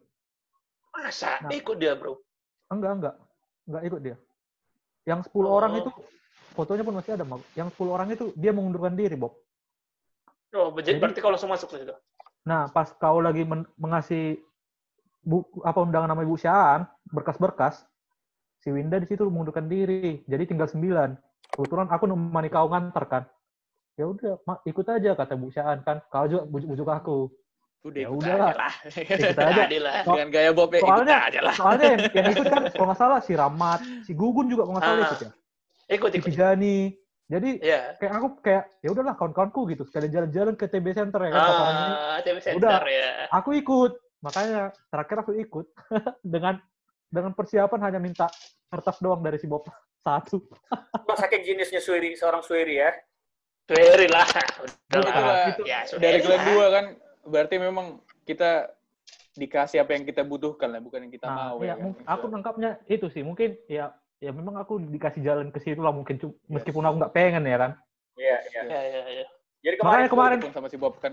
Masa? 0.92 1.40
Nah. 1.40 1.50
Ikut 1.50 1.76
dia, 1.76 1.96
bro. 1.96 2.20
Enggak, 2.68 2.92
enggak. 3.00 3.14
Enggak 3.64 3.82
ikut 3.84 4.00
dia. 4.02 4.16
Yang 5.04 5.20
10 5.32 5.48
orang 5.48 5.72
Oh. 5.72 5.80
itu 5.80 5.90
fotonya 6.52 6.84
pun 6.84 6.94
masih 6.94 7.12
ada, 7.16 7.24
Bob. 7.24 7.40
Yang 7.54 7.68
10 7.72 7.90
orang 7.90 8.08
itu 8.12 8.24
dia 8.37 8.52
mengundurkan 8.52 8.92
diri, 8.92 9.16
Bob. 9.16 9.32
Oh, 10.52 10.68
jadi 10.76 10.96
Jadi- 10.96 11.00
berarti 11.00 11.20
kalau 11.20 11.32
langsung 11.37 11.48
masuk 11.48 11.68
ke 11.72 11.80
situ. 11.80 11.92
Nah, 12.44 12.68
pas 12.68 12.88
kau 12.92 13.20
lagi 13.20 13.44
men- 13.44 13.68
mengasih 13.76 14.40
bu, 15.20 15.42
apa 15.62 15.78
undangan 15.81 16.09
nama 16.09 16.22
Ibu 16.22 16.37
Syaan, 16.37 16.83
berkas-berkas, 17.09 17.83
si 18.59 18.70
Winda 18.70 18.96
di 18.96 19.07
situ 19.07 19.26
mengundurkan 19.26 19.66
diri. 19.66 20.22
Jadi 20.24 20.44
tinggal 20.46 20.66
sembilan. 20.66 21.14
Kebetulan 21.48 21.88
aku 21.88 22.04
nemani 22.04 22.48
kau 22.48 22.68
ngantar 22.68 23.04
kan. 23.07 23.22
Ya 23.94 24.07
udah, 24.07 24.38
ikut 24.62 24.87
aja 24.87 25.11
kata 25.12 25.35
Bu 25.35 25.50
Syaan 25.50 25.83
kan. 25.83 25.98
Kau 26.07 26.24
juga 26.24 26.46
bujuk-bujuk 26.46 26.87
aku. 26.87 27.18
Udah 27.83 27.98
Ya 27.98 28.09
ikut 28.11 28.18
udah 28.18 28.35
aja 28.35 28.54
lah. 28.54 28.72
Ikut 28.90 29.38
aja. 29.38 29.64
Lah. 29.87 29.96
Dengan 30.02 30.28
gaya 30.31 30.50
Bob 30.50 30.70
ya 30.70 30.78
ikut 30.78 30.87
Soalnya- 30.87 31.20
aja 31.24 31.40
lah. 31.40 31.54
Soalnya 31.54 31.87
yang, 31.88 32.00
yang 32.11 32.26
ikut 32.31 32.46
kan 32.46 32.62
kalau 32.74 32.87
nggak 32.90 32.98
salah 32.98 33.18
si 33.22 33.33
Ramat, 33.35 33.81
si 34.02 34.12
Gugun 34.12 34.46
juga 34.46 34.66
kalau 34.66 34.74
nggak 34.76 34.87
salah 34.87 34.98
Ah. 34.98 35.07
ikut 35.07 35.20
ya. 35.22 35.31
Ikut, 35.88 36.11
Si 36.11 36.16
ikut. 36.18 36.28
Tijani. 36.31 36.78
Jadi 37.28 37.50
Iya. 37.61 37.81
kayak 38.00 38.12
aku 38.14 38.26
kayak 38.40 38.64
ya 38.81 38.88
udahlah 38.88 39.14
kawan-kawanku 39.14 39.61
gitu 39.68 39.83
sekalian 39.85 40.11
jalan-jalan 40.11 40.54
ke 40.57 40.64
TB 40.64 40.87
Center 40.90 41.20
ya 41.22 41.31
kan. 41.31 41.42
Ah, 41.44 42.18
TV 42.24 42.37
Center 42.40 42.59
Udah. 42.59 42.81
ya. 42.83 43.09
Aku 43.31 43.50
ikut. 43.52 43.92
Makanya 44.18 44.74
terakhir 44.88 45.16
aku 45.22 45.33
ikut 45.35 45.66
dengan 46.35 46.59
dengan 47.09 47.33
persiapan 47.33 47.81
hanya 47.88 48.00
minta 48.00 48.26
kertas 48.68 48.98
doang 48.98 49.22
dari 49.22 49.38
si 49.38 49.46
Bob 49.46 49.64
satu. 50.04 50.42
Bang 51.04 51.18
saking 51.18 51.42
jenisnya 51.44 51.78
Suiri, 51.78 52.12
seorang 52.14 52.42
Suiri 52.42 52.78
ya. 52.78 52.90
Very 53.68 54.09
lah. 54.09 54.24
Udah 54.64 55.00
Bukan, 55.04 55.12
lah. 55.12 55.37
itu 55.52 55.62
Ya, 55.64 55.85
sudah 55.85 56.00
Dari 56.00 56.18
kalian 56.24 56.40
dua 56.48 56.66
kan 56.72 56.85
berarti 57.28 57.54
memang 57.61 57.87
kita 58.24 58.72
dikasih 59.37 59.85
apa 59.85 59.92
yang 59.92 60.02
kita 60.02 60.24
butuhkan 60.24 60.72
lah, 60.72 60.81
bukan 60.81 61.04
yang 61.04 61.12
kita 61.12 61.28
Nah, 61.28 61.52
mau 61.52 61.61
ya, 61.61 61.72
ya. 61.72 61.74
kan? 61.76 61.92
aku 62.09 62.24
nangkapnya 62.26 62.70
itu 62.88 63.07
sih. 63.12 63.20
Mungkin 63.20 63.61
ya 63.68 63.92
ya 64.18 64.35
memang 64.35 64.57
aku 64.59 64.83
dikasih 64.83 65.22
jalan 65.22 65.52
ke 65.52 65.62
situ 65.62 65.78
lah 65.78 65.94
mungkin 65.94 66.18
Yes. 66.18 66.35
meskipun 66.50 66.83
aku 66.83 66.94
nggak 66.98 67.14
pengen 67.14 67.44
ya 67.44 67.57
kan. 67.57 67.72
Iya, 68.18 68.37
iya. 68.42 68.61
Ya, 68.66 68.81
ya, 68.83 69.02
ya. 69.22 69.26
Jadi 69.62 69.74
kemarin 69.76 69.94
Makanya 70.07 70.11
kemarin 70.11 70.38
sama 70.50 70.68
si 70.68 70.78
Bob 70.81 70.96
kan. 70.98 71.12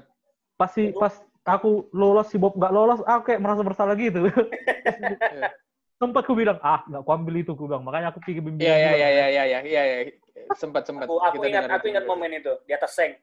pas 0.55 0.71
si 0.71 0.95
pas 0.95 1.11
aku 1.45 1.87
lolos 1.93 2.27
si 2.33 2.41
Bob 2.41 2.57
nggak 2.57 2.73
lolos, 2.73 2.99
aku 3.05 3.21
kayak 3.31 3.41
merasa 3.41 3.61
bersalah 3.61 3.93
gitu. 3.93 4.25
Sempat 6.01 6.27
aku 6.27 6.35
bilang, 6.35 6.59
ah 6.59 6.83
nggak 6.89 7.01
aku 7.05 7.11
ambil 7.13 7.35
itu, 7.39 7.53
aku 7.55 7.69
bilang. 7.69 7.85
Makanya 7.85 8.11
aku 8.11 8.19
pikir 8.25 8.43
bimbingan. 8.43 8.67
Iya 8.67 8.75
iya 8.75 8.91
iya 8.91 9.07
iya 9.07 9.25
iya 9.29 9.43
iya 9.45 9.59
iya 9.63 9.97
iya. 10.09 10.13
Sempat 10.57 10.83
sempat. 10.89 11.07
aku, 11.07 11.21
aku 11.21 11.39
Kita 11.39 11.47
ingat 11.47 11.71
aku 11.71 11.85
ingat 11.87 12.03
momen 12.03 12.35
itu 12.35 12.51
di 12.67 12.73
atas 12.75 12.91
seng. 12.97 13.15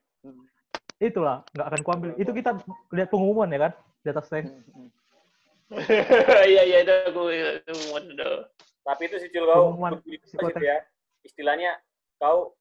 Itulah, 1.03 1.43
nggak 1.53 1.67
akan 1.67 1.81
kuambil. 1.83 2.11
Itu 2.17 2.31
kita 2.31 2.57
lihat 2.95 3.11
pengumuman 3.11 3.51
ya 3.51 3.59
kan 3.69 3.73
di 4.07 4.09
atas. 4.09 4.27
Hmm, 4.31 4.63
hmm. 4.73 4.89
Iya, 6.53 6.63
iya, 6.69 6.79
itu 6.87 6.95
aku 7.11 7.23
waduh. 7.93 8.47
Tapi 8.83 9.03
itu 9.07 9.17
sih 9.21 9.31
Cil 9.31 9.45
kau 9.45 9.75
Pengumuman 9.75 9.99
ya. 10.63 10.79
Istilahnya 11.27 11.77
kau 12.23 12.55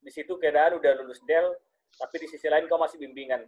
di 0.00 0.10
situ 0.12 0.36
keadaan 0.36 0.76
udah 0.76 0.92
lulus 1.00 1.20
del, 1.24 1.56
tapi 1.96 2.20
di 2.20 2.26
sisi 2.28 2.48
lain 2.48 2.66
kau 2.66 2.80
masih 2.80 2.98
bimbingan. 3.00 3.44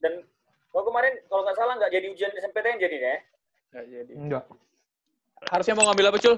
Dan 0.00 0.24
kau 0.74 0.82
kemarin 0.82 1.14
kalau 1.30 1.46
nggak 1.46 1.54
salah 1.54 1.74
nggak 1.78 1.92
jadi 1.94 2.06
ujian 2.10 2.32
SMPTN 2.34 2.82
jadinya 2.82 3.10
ya? 3.14 3.20
Nggak 3.70 3.84
jadi. 3.86 4.12
Enggak. 4.18 4.44
Harusnya 5.46 5.74
mau 5.78 5.86
ngambil 5.86 6.06
apa, 6.10 6.18
Cul? 6.18 6.36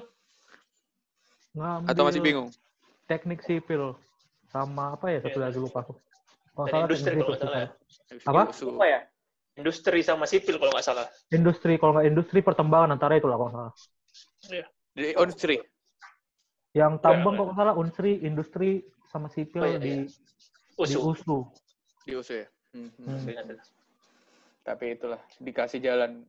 Ngambil 1.57 1.89
Atau 1.89 2.03
masih 2.05 2.21
bingung? 2.21 2.49
Teknik 3.09 3.41
sipil 3.41 3.97
sama 4.53 4.93
apa 4.93 5.09
ya 5.09 5.19
satu 5.25 5.39
Iya. 5.41 5.45
lagi 5.49 5.59
lupa 5.59 5.79
aku. 5.81 5.95
Kalau 6.53 6.67
salah 6.69 6.85
industri 6.85 7.13
kalau 7.17 7.29
nggak 7.33 7.41
salah 7.41 7.59
ya. 7.59 7.69
Apa? 8.29 8.43
Apa 8.53 8.87
ya? 8.87 9.01
Industri 9.57 9.99
sama 10.05 10.25
sipil 10.29 10.61
kalau 10.61 10.73
nggak 10.77 10.85
salah. 10.85 11.07
Industri 11.33 11.73
kalau 11.81 11.93
nggak 11.97 12.07
industri 12.13 12.39
pertambangan 12.45 12.93
antara 12.93 13.17
itu 13.17 13.25
lah 13.25 13.41
kalau 13.41 13.49
nggak 13.49 13.73
salah. 13.73 14.69
Di 14.97 15.13
Unsri. 15.17 15.57
Yang 16.77 16.93
tambang 17.01 17.33
Iya. 17.33 17.39
kalau 17.41 17.47
nggak 17.49 17.59
salah 17.61 17.75
unsri, 17.77 18.13
industri 18.21 18.71
sama 19.09 19.33
sipil 19.33 19.65
Oh, 19.65 19.69
iya, 19.69 19.81
di 19.81 19.93
iya. 19.93 20.05
di 20.77 20.77
Usu. 20.77 20.99
USU. 21.09 21.37
Di 22.05 22.13
USU 22.13 22.35
ya. 22.37 22.49
Hmm, 22.77 22.93
hmm. 23.01 23.76
Tapi 24.67 24.99
itulah 24.99 25.23
dikasih 25.39 25.79
jalan. 25.79 26.27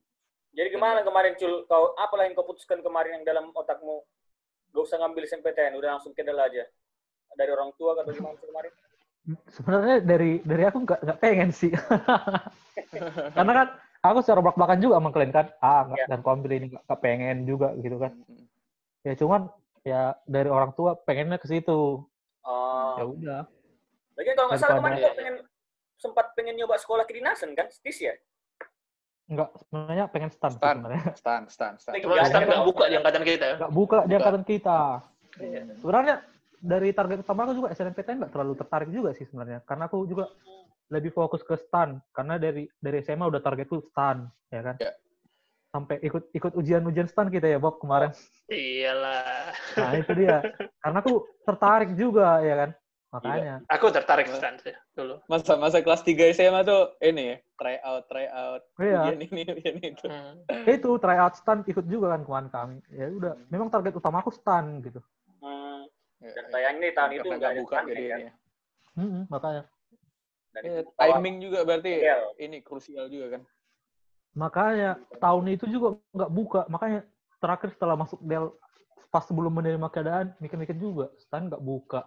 Jadi 0.53 0.69
gimana 0.69 1.01
kemarin 1.01 1.33
Cul? 1.41 1.65
Kau 1.65 1.97
apalah 1.97 2.29
yang 2.29 2.37
kau 2.37 2.45
putuskan 2.45 2.85
kemarin 2.85 3.21
yang 3.21 3.25
dalam 3.25 3.49
otakmu? 3.49 4.05
Gak 4.73 4.83
usah 4.85 5.01
ngambil 5.01 5.25
SMPTN, 5.25 5.73
udah 5.73 5.97
langsung 5.97 6.13
ke 6.13 6.21
Del 6.21 6.37
aja. 6.37 6.69
Dari 7.33 7.49
orang 7.49 7.73
tua 7.81 7.97
atau 7.97 8.13
gimana 8.13 8.37
kemarin? 8.37 8.73
Sebenarnya 9.51 9.97
dari 10.05 10.39
dari 10.45 10.63
aku 10.63 10.87
nggak 10.87 10.99
nggak 11.03 11.19
pengen 11.19 11.49
sih. 11.51 11.73
Karena 13.35 13.51
kan 13.51 13.67
aku 14.05 14.17
secara 14.23 14.39
belak 14.39 14.55
belakan 14.55 14.79
juga 14.79 14.93
sama 15.01 15.09
kalian 15.11 15.33
kan, 15.35 15.47
ah 15.59 15.81
nggak 15.83 15.99
Iya. 15.99 16.07
dan 16.07 16.17
aku 16.23 16.29
ambil 16.31 16.51
ini 16.55 16.65
nggak 16.71 16.99
pengen 17.03 17.37
juga 17.43 17.75
gitu 17.81 17.97
kan. 17.99 18.13
Ya 19.03 19.13
cuman 19.19 19.41
ya 19.83 20.01
dari 20.23 20.47
orang 20.47 20.71
tua 20.77 20.95
pengennya 20.95 21.41
ke 21.41 21.47
situ. 21.49 22.07
Oh. 22.47 22.93
Ya 22.95 23.03
udah. 23.03 23.41
Lagian 24.15 24.35
kalau 24.39 24.47
nggak 24.47 24.61
salah 24.63 24.77
kemarin 24.79 24.97
kau 25.03 25.17
pengen 25.19 25.35
sempat 25.97 26.31
pengen 26.33 26.55
nyoba 26.55 26.77
sekolah 26.77 27.03
kedinasan 27.03 27.53
kan? 27.53 27.67
Stis 27.67 27.99
ya? 27.99 28.13
Nggak 29.27 29.49
sebenarnya 29.59 30.05
pengen 30.07 30.31
Stan. 30.31 30.51
sebenarnya. 30.53 31.03
Stan, 31.19 31.41
stan, 31.51 31.73
stan. 31.75 31.91
Lagi 31.91 32.03
Cuma 32.07 32.15
Iya, 32.15 32.23
sekarang 32.31 32.47
iya. 32.47 32.53
nggak 32.55 32.65
buka 32.65 32.83
di 32.87 32.95
angkatan 32.95 33.23
kita. 33.25 33.43
ya. 33.45 33.55
Nggak 33.59 33.73
buka 33.75 33.97
di 34.07 34.13
angkatan 34.15 34.43
kita. 34.47 34.79
Iya. 35.37 35.61
Sebenarnya 35.77 36.15
dari 36.57 36.89
target 36.89 37.17
utama 37.21 37.43
aku 37.43 37.53
juga 37.53 37.67
SNMPTN 37.69 38.17
nggak 38.23 38.31
terlalu 38.31 38.53
tertarik 38.55 38.89
juga 38.89 39.09
sih 39.11 39.25
sebenarnya. 39.27 39.59
Karena 39.67 39.83
aku 39.85 40.07
juga 40.07 40.31
lebih 40.87 41.11
fokus 41.11 41.43
ke 41.43 41.59
stan. 41.59 41.99
Karena 42.15 42.39
dari 42.39 42.63
dari 42.79 43.03
SMA 43.03 43.27
udah 43.27 43.41
targetku 43.43 43.83
stan, 43.91 44.23
ya 44.47 44.61
kan? 44.63 44.75
Ya. 44.79 44.95
Sampai 45.67 45.99
ikut 45.99 46.31
ikut 46.31 46.55
ujian-ujian 46.55 47.11
stan 47.11 47.27
kita 47.27 47.51
ya 47.51 47.59
Bob 47.59 47.83
kemarin. 47.83 48.15
Iyalah. 48.47 49.51
Nah 49.75 49.91
itu 49.99 50.11
dia. 50.15 50.39
Karena 50.79 51.03
aku 51.03 51.27
tertarik 51.43 51.91
juga 51.99 52.39
ya 52.39 52.55
kan. 52.55 52.69
Makanya. 53.07 53.63
Aku 53.71 53.87
tertarik 53.87 54.27
stand 54.27 54.59
sih 54.59 54.75
dulu. 54.91 55.23
Masa 55.31 55.55
masa 55.55 55.79
kelas 55.79 56.03
3 56.03 56.27
SMA 56.35 56.59
tuh 56.61 56.91
ini 56.99 57.23
ya, 57.31 57.37
try 57.55 57.79
out, 57.79 58.03
try 58.11 58.27
out. 58.27 58.61
Iya. 58.75 59.15
Ujian 59.15 59.19
ini, 59.23 59.41
ujian 59.47 59.77
itu. 59.79 60.05
Hmm. 60.05 60.43
Itu 60.67 60.99
tryout 60.99 61.39
stan 61.39 61.63
ikut 61.63 61.87
juga 61.87 62.11
kan 62.11 62.27
kemarin 62.27 62.49
kami. 62.51 62.75
Ya 62.91 63.07
udah. 63.07 63.33
Memang 63.47 63.71
target 63.71 63.95
utama 63.95 64.19
aku 64.19 64.35
stan 64.35 64.83
gitu. 64.83 64.99
Hmm, 65.39 65.87
Ya, 66.19 66.33
dan 66.35 66.45
ya. 66.45 66.51
sayangnya 66.51 66.87
di 66.89 66.95
tahun 66.97 67.11
itu 67.13 67.19
Karena 67.21 67.29
nggak 67.29 67.39
nggak 67.39 67.53
ada 67.53 67.61
buka 67.63 67.77
jadi 67.77 68.03
kan? 68.03 68.17
ini. 68.19 68.25
ya. 68.27 68.33
Mm-mm, 68.97 69.23
makanya. 69.29 69.63
Dan 70.51 70.61
Ya, 70.65 70.81
timing 70.97 71.35
juga 71.37 71.59
berarti 71.61 71.91
Iya. 71.93 72.17
ini 72.41 72.57
krusial 72.59 73.05
juga 73.07 73.27
kan. 73.37 73.41
Makanya 74.33 74.89
tahun 75.17 75.45
itu 75.47 75.65
juga 75.65 75.87
nggak 76.11 76.31
buka. 76.33 76.61
Makanya 76.67 76.99
terakhir 77.37 77.69
setelah 77.71 77.95
masuk 77.95 78.19
Del 78.19 78.51
pas 79.07 79.23
sebelum 79.23 79.53
menerima 79.53 79.87
keadaan 79.87 80.35
mikir-mikir 80.37 80.75
juga 80.75 81.07
stan 81.17 81.47
nggak 81.47 81.63
buka. 81.63 82.03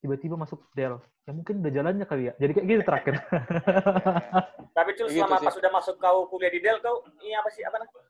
Tiba-tiba 0.00 0.34
masuk 0.36 0.64
Del. 0.72 0.96
Ya 1.28 1.32
mungkin 1.36 1.60
udah 1.60 1.72
jalannya 1.72 2.06
kali 2.08 2.32
ya. 2.32 2.34
Jadi 2.40 2.52
kayak 2.56 2.66
gitu 2.66 2.82
terakhir. 2.88 3.14
Tapi 4.76 4.90
Cul, 4.96 5.06
Gitu 5.12 5.20
selama 5.20 5.36
sih. 5.36 5.44
pas 5.44 5.54
sudah 5.54 5.70
masuk 5.70 5.94
kau 6.00 6.18
kuliah 6.32 6.48
di 6.48 6.60
Del, 6.64 6.80
kau 6.80 7.04
ini 7.20 7.36
apa 7.36 7.52
sih 7.52 7.60
apa 7.60 7.76
namanya? 7.76 8.08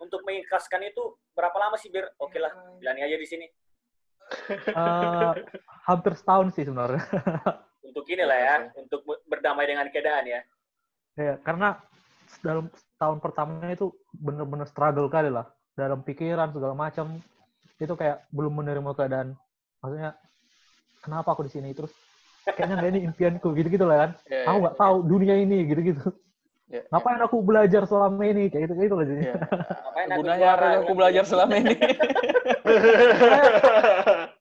Untuk 0.00 0.20
mengikhlaskan 0.24 0.80
itu 0.84 1.16
berapa 1.32 1.56
lama 1.56 1.76
sih 1.80 1.88
biar 1.88 2.12
oke 2.20 2.36
lah, 2.36 2.52
jalani 2.80 3.00
aja 3.04 3.16
di 3.16 3.28
sini. 3.28 3.46
Eh, 4.68 5.32
hampir 5.88 6.12
setahun 6.14 6.52
sih 6.54 6.64
sebenarnya. 6.68 7.02
Untuk 7.90 8.06
ini 8.06 8.22
lah 8.22 8.38
ya, 8.38 8.54
untuk 8.78 9.02
berdamai 9.26 9.66
dengan 9.66 9.90
keadaan 9.90 10.22
ya. 10.22 10.40
ya, 11.18 11.34
karena 11.42 11.74
dalam 12.38 12.70
tahun 12.94 13.18
pertamanya 13.18 13.74
itu 13.74 13.90
bener-bener 14.14 14.68
struggle 14.70 15.10
kali 15.10 15.26
lah. 15.26 15.50
Dalam 15.74 16.06
pikiran 16.06 16.54
segala 16.54 16.78
macam 16.78 17.18
itu 17.82 17.94
kayak 17.98 18.30
belum 18.30 18.62
menerima 18.62 18.90
keadaan. 18.94 19.34
Maksudnya 19.82 20.14
kenapa 21.00 21.32
aku 21.34 21.48
di 21.48 21.52
sini 21.52 21.72
terus 21.72 21.90
kayaknya 22.44 22.74
nggak 22.80 22.90
ini 22.96 23.00
impianku 23.08 23.48
gitu-gitu 23.56 23.84
lah 23.84 23.96
kan. 24.06 24.10
Ya, 24.28 24.48
Aku 24.48 24.56
ya, 24.56 24.62
nggak 24.64 24.76
tahu 24.80 24.96
dunia 25.04 25.34
ini 25.36 25.58
gitu-gitu. 25.68 26.06
ya, 26.70 26.80
ya. 26.80 26.82
Ngapain 26.88 27.20
aku 27.20 27.36
belajar 27.44 27.82
selama 27.84 28.22
ini 28.24 28.48
kayak 28.48 28.62
gitu 28.68 28.74
gitu 28.80 28.94
lah 28.96 29.06
jadinya. 29.06 29.26
Ya. 29.28 29.36
Ngapain 29.36 30.08
aku 30.08 30.22
aku 30.80 30.92
kan? 30.92 30.96
belajar 30.96 31.24
selama 31.28 31.54
ini? 31.60 31.74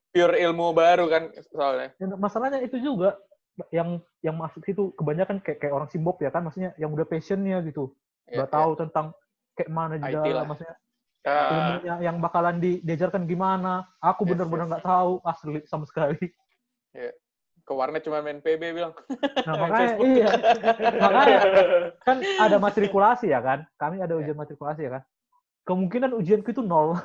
Pure 0.09 0.35
ilmu 0.41 0.73
baru 0.73 1.05
kan 1.05 1.23
soalnya. 1.53 1.93
Dan 2.01 2.17
masalahnya 2.17 2.59
itu 2.65 2.81
juga 2.81 3.19
yang 3.69 3.99
yang 4.23 4.39
masuk 4.39 4.63
situ 4.63 4.95
kebanyakan 4.95 5.43
kayak 5.43 5.59
kayak 5.59 5.73
orang 5.75 5.89
simbop 5.91 6.15
ya 6.23 6.31
kan 6.31 6.47
maksudnya 6.47 6.71
yang 6.79 6.95
udah 6.95 7.03
passionnya 7.03 7.59
gitu 7.67 7.91
Ya, 8.29 8.45
udah 8.45 8.49
tahu 8.53 8.71
tentang 8.77 9.05
kayak 9.57 9.69
mana 9.73 9.97
juga 9.97 10.21
lah. 10.21 10.45
maksudnya 10.45 10.75
ilmunya 11.25 11.95
yang 12.05 12.17
bakalan 12.21 12.61
di, 12.61 12.77
diajarkan 12.85 13.25
gimana 13.25 13.89
aku 13.99 14.21
Yes, 14.23 14.29
bener-bener 14.37 14.65
yes. 14.65 14.71
nggak 14.71 14.85
tahu 14.85 15.11
asli 15.25 15.59
sama 15.65 15.83
sekali 15.89 16.15
ya. 16.93 17.11
Ke 17.67 17.77
warnet 17.77 18.01
cuma 18.01 18.25
main 18.25 18.41
PB 18.41 18.63
bilang. 18.73 18.93
nah 19.45 19.53
makanya 19.61 19.93
iya 20.01 20.29
makanya 20.97 21.39
kan 22.07 22.17
ada 22.41 22.57
matrikulasi 22.57 23.29
ya 23.29 23.39
kan 23.45 23.61
kami 23.77 24.01
ada 24.01 24.17
ujian 24.17 24.33
matrikulasi 24.33 24.89
ya 24.89 24.97
kan 24.97 25.03
kemungkinan 25.69 26.17
ujianku 26.17 26.49
itu 26.49 26.65
nol 26.65 26.97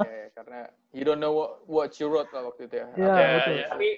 ya, 0.00 0.08
ya, 0.24 0.28
karena 0.32 0.60
you 0.96 1.04
don't 1.04 1.20
know 1.20 1.36
what, 1.36 1.50
what 1.68 1.90
you 2.00 2.08
wrote 2.08 2.32
lah 2.32 2.48
waktu 2.48 2.64
itu 2.64 2.80
ya. 2.80 2.86
Iya, 2.96 3.12
betul. 3.36 3.52
ya. 3.60 3.66
Tapi, 3.68 3.88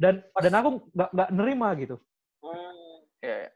dan 0.00 0.14
Pas- 0.32 0.42
dan 0.48 0.52
aku 0.56 0.68
nggak 0.96 1.10
nggak 1.12 1.30
nerima 1.36 1.68
gitu 1.76 1.96
hmm, 2.40 2.94
ya, 3.20 3.36
ya. 3.44 3.50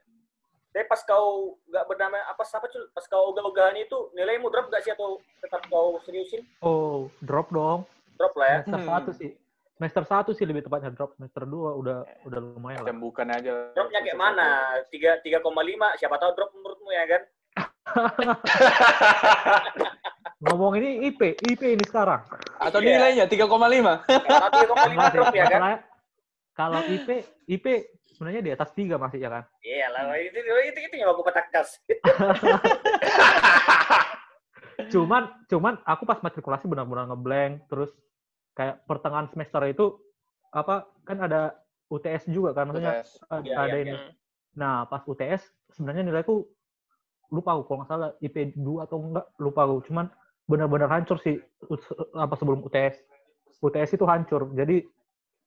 tapi 0.75 0.85
pas 0.91 1.01
kau 1.07 1.57
nggak 1.71 1.85
berdamai 1.89 2.21
apa 2.27 2.43
apa 2.43 2.67
Cul? 2.69 2.83
Pas 2.93 3.05
kau 3.09 3.33
ogah-ogahan 3.33 3.79
itu 3.81 3.97
nilaimu 4.13 4.51
drop 4.53 4.69
nggak 4.69 4.83
sih 4.85 4.93
atau 4.93 5.17
tetap 5.41 5.65
kau 5.71 5.97
seriusin? 6.05 6.45
oh 6.61 7.09
drop 7.25 7.49
dong 7.49 7.89
Drop 8.13 8.37
lah 8.37 8.47
ya. 8.47 8.59
Hmm. 8.69 8.85
satu 8.85 9.09
sih 9.09 9.33
semester 9.73 10.03
satu 10.05 10.31
sih 10.31 10.45
lebih 10.45 10.63
tepatnya 10.63 10.93
drop 10.93 11.17
semester 11.17 11.43
dua 11.49 11.73
udah 11.73 11.97
udah 12.23 12.39
lumayan 12.39 12.85
lah. 12.85 12.93
Bukan 12.93 13.27
aja. 13.29 13.73
Dropnya 13.73 13.99
kayak 14.05 14.19
mana? 14.19 14.47
Tiga 14.93 15.17
tiga 15.25 15.41
koma 15.41 15.65
lima. 15.65 15.97
Siapa 15.97 16.15
tahu 16.21 16.31
drop 16.37 16.49
menurutmu 16.53 16.89
ya 16.93 17.05
kan? 17.09 17.21
Ngomong 20.43 20.75
ini 20.83 21.07
IP, 21.07 21.39
IP 21.39 21.61
ini 21.63 21.83
sekarang. 21.87 22.19
Atau 22.59 22.83
Iya. 22.83 22.99
nilainya 22.99 23.25
3,5. 23.31 24.03
Kalau 24.03 24.49
tiga 24.51 24.67
koma 24.67 24.85
lima 24.87 24.91
Enggak 24.91 25.11
sih, 25.11 25.17
drop 25.17 25.35
ya 25.35 25.45
kan? 25.47 25.61
Kalau 26.53 26.79
IP, 26.85 27.09
IP 27.47 27.65
sebenarnya 28.13 28.41
di 28.43 28.51
atas 28.53 28.69
tiga 28.75 28.95
masih 28.99 29.19
ya 29.23 29.29
kan. 29.31 29.43
Iya 29.63 29.87
lah, 29.89 30.01
itu 30.19 30.37
itu 30.37 30.79
itu 30.83 30.95
yang 30.99 31.09
aku 31.15 31.23
petakas. 31.25 31.67
Cuman, 34.93 35.29
cuman 35.47 35.73
aku 35.85 36.03
pas 36.03 36.19
matrikulasi 36.19 36.65
benar-benar 36.65 37.07
ngeblank. 37.09 37.65
Terus 37.69 37.93
kayak 38.53 38.85
pertengahan 38.85 39.29
semester 39.33 39.61
itu 39.65 39.97
apa 40.53 40.85
kan 41.03 41.17
ada 41.21 41.57
UTS 41.89 42.29
juga 42.29 42.53
kan, 42.57 42.69
maksudnya 42.69 43.01
UTS. 43.01 43.11
ada, 43.29 43.41
Iya, 43.45 43.55
ada 43.57 43.77
iya, 43.77 43.83
ini. 43.85 43.95
Hmm. 43.97 44.11
Nah, 44.53 44.75
pas 44.89 45.01
UTS 45.05 45.41
sebenarnya 45.73 46.05
nilaiku 46.05 46.45
lupa 47.33 47.57
aku 47.57 47.63
kalau 47.65 47.77
nggak 47.81 47.89
salah 47.89 48.09
IP 48.21 48.53
2 48.57 48.85
atau 48.85 48.97
enggak 49.01 49.25
lupa 49.41 49.61
aku. 49.65 49.89
Cuman 49.89 50.05
benar-benar 50.45 50.89
hancur 50.93 51.17
sih 51.21 51.41
apa 52.13 52.33
sebelum 52.37 52.61
UTS. 52.61 53.01
UTS 53.61 53.97
itu 53.97 54.05
hancur. 54.05 54.53
Jadi 54.53 54.85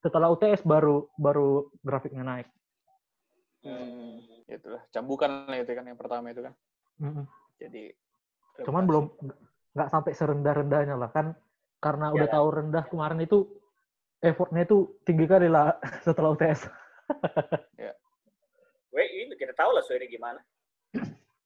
setelah 0.03 0.31
UTS 0.35 0.67
baru 0.67 1.07
baru 1.19 1.71
grafiknya 1.83 2.27
naik. 2.27 2.49
Hmm, 3.67 4.23
itulah 4.47 4.83
cambukan 4.95 5.51
lah 5.51 5.59
itu 5.59 5.73
kan 5.75 5.87
yang 5.87 5.99
pertama 5.99 6.31
itu 6.31 6.43
kan. 6.43 6.55
Mm-mm. 7.03 7.27
Jadi 7.59 7.95
Cuman 8.63 8.89
belum 8.89 9.05
nggak 9.77 9.91
sampai 9.93 10.13
serendah-rendahnya 10.17 10.97
lah 10.97 11.13
kan 11.13 11.37
karena 11.79 12.13
udah 12.13 12.29
Iya. 12.29 12.35
tahu 12.35 12.47
rendah 12.51 12.85
kemarin 12.89 13.19
itu 13.21 13.39
effortnya 14.21 14.65
itu 14.65 14.97
tinggi 15.05 15.27
kali 15.29 15.47
lah 15.47 15.77
setelah 16.07 16.33
UTS. 16.33 16.67
Weh, 18.97 19.07
ini 19.13 19.37
kita 19.37 19.53
tahu 19.53 19.77
lah 19.77 19.85
Sueri 19.85 20.09
gimana. 20.09 20.41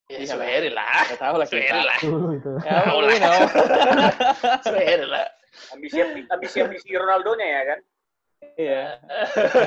Ya, 0.07 0.23
Iya 0.23 0.35
lah. 0.35 0.47
Suheri 0.47 0.71
lah. 0.71 1.03
Nggak 1.07 1.19
tahu 1.19 1.35
lah 1.39 1.47
kita. 1.47 1.55
Suheri 1.59 1.81
lah. 1.83 1.99
Itu. 1.99 2.53
Ya, 2.63 2.73
Tahu 2.83 2.99
lah. 3.03 3.11
Suheri 4.63 5.07
lah. 5.15 5.27
Ambisi 5.75 5.99
ambisi 6.31 6.57
ambisi 6.63 6.89
Ronaldo-nya 6.95 7.47
ya 7.47 7.63
kan? 7.67 7.79
Iya. 8.55 8.83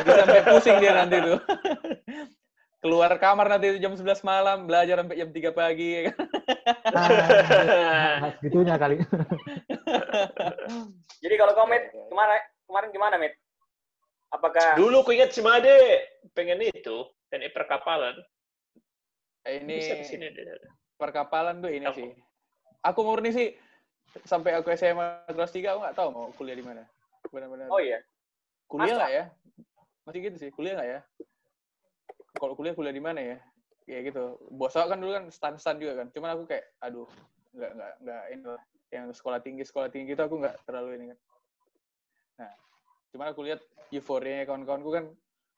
Sampai 0.04 0.42
pusing 0.48 0.76
dia 0.80 0.92
nanti 0.96 1.18
tuh. 1.20 1.40
Keluar 2.84 3.16
kamar 3.16 3.48
nanti 3.48 3.80
jam 3.80 3.96
11 3.96 4.28
malam, 4.28 4.68
belajar 4.68 5.00
sampai 5.00 5.16
jam 5.16 5.32
3 5.32 5.56
pagi. 5.56 5.88
ya 5.96 6.02
kan? 6.12 6.18
Ah, 6.92 8.28
segitunya 8.36 8.76
kali. 8.76 9.00
Jadi 11.24 11.36
kalau 11.40 11.56
kau 11.56 11.64
Met, 11.64 11.96
ke 11.96 12.12
mana 12.12 12.36
kemarin 12.68 12.92
gimana 12.92 13.16
Met? 13.16 13.40
Apakah 14.36 14.76
Dulu 14.76 15.08
ku 15.08 15.16
ingat 15.16 15.32
si 15.32 15.40
Made 15.40 15.72
pengen 16.36 16.60
itu, 16.60 17.08
teknik 17.32 17.56
perkapalan. 17.56 18.20
Ini 19.48 19.80
Bisa 19.80 19.96
ke 20.00 20.04
sini 20.04 20.28
deh. 20.36 20.44
perkapalan 21.00 21.64
tuh 21.64 21.72
ini 21.72 21.88
sih. 21.96 22.12
Aku 22.84 23.08
murni 23.08 23.32
sih 23.32 23.56
sampai 24.28 24.60
aku 24.60 24.76
SMA 24.76 25.24
kelas 25.32 25.56
3 25.56 25.72
aku 25.72 25.80
nggak 25.88 25.96
tahu 25.96 26.08
mau 26.12 26.28
kuliah 26.36 26.60
di 26.60 26.68
mana. 26.68 26.84
Benar-benar. 27.32 27.72
Oh 27.72 27.80
iya. 27.80 28.04
kuliah 28.68 28.92
nggak 29.00 29.14
ya? 29.16 29.24
Masih 30.04 30.20
gitu 30.20 30.36
sih, 30.36 30.50
kuliah 30.52 30.76
nggak 30.76 30.90
ya? 30.92 31.00
Kalau 32.34 32.54
kuliah 32.58 32.74
kuliah 32.74 32.94
di 32.94 33.04
mana 33.04 33.22
ya? 33.22 33.38
Ya 33.86 34.00
gitu. 34.02 34.40
Bos 34.50 34.74
aku 34.74 34.90
kan 34.94 35.00
dulu 35.00 35.12
kan 35.14 35.26
stan-stan 35.30 35.78
juga 35.78 36.02
kan. 36.02 36.08
Cuman 36.10 36.34
aku 36.34 36.44
kayak 36.50 36.66
aduh, 36.82 37.08
nggak 37.54 37.72
nggak 37.78 37.94
nggak 38.02 38.24
ini 38.34 38.46
lah. 38.48 38.64
Yang 38.94 39.06
sekolah 39.22 39.40
tinggi 39.42 39.64
sekolah 39.66 39.90
tinggi 39.90 40.14
itu 40.14 40.24
aku 40.24 40.42
nggak 40.42 40.56
terlalu 40.66 40.90
ini 40.98 41.06
kan. 41.14 41.20
Nah, 42.42 42.52
cuman 43.14 43.28
aku 43.30 43.42
lihat 43.46 43.62
euforia 43.94 44.46
kawan-kawanku 44.50 44.90
kan 44.90 45.06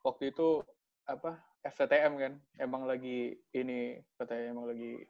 waktu 0.04 0.30
itu 0.30 0.60
apa 1.08 1.40
FTTM 1.64 2.12
kan 2.18 2.32
emang 2.60 2.84
lagi 2.84 3.34
ini 3.54 3.98
katanya 4.18 4.52
emang 4.52 4.66
lagi 4.70 5.02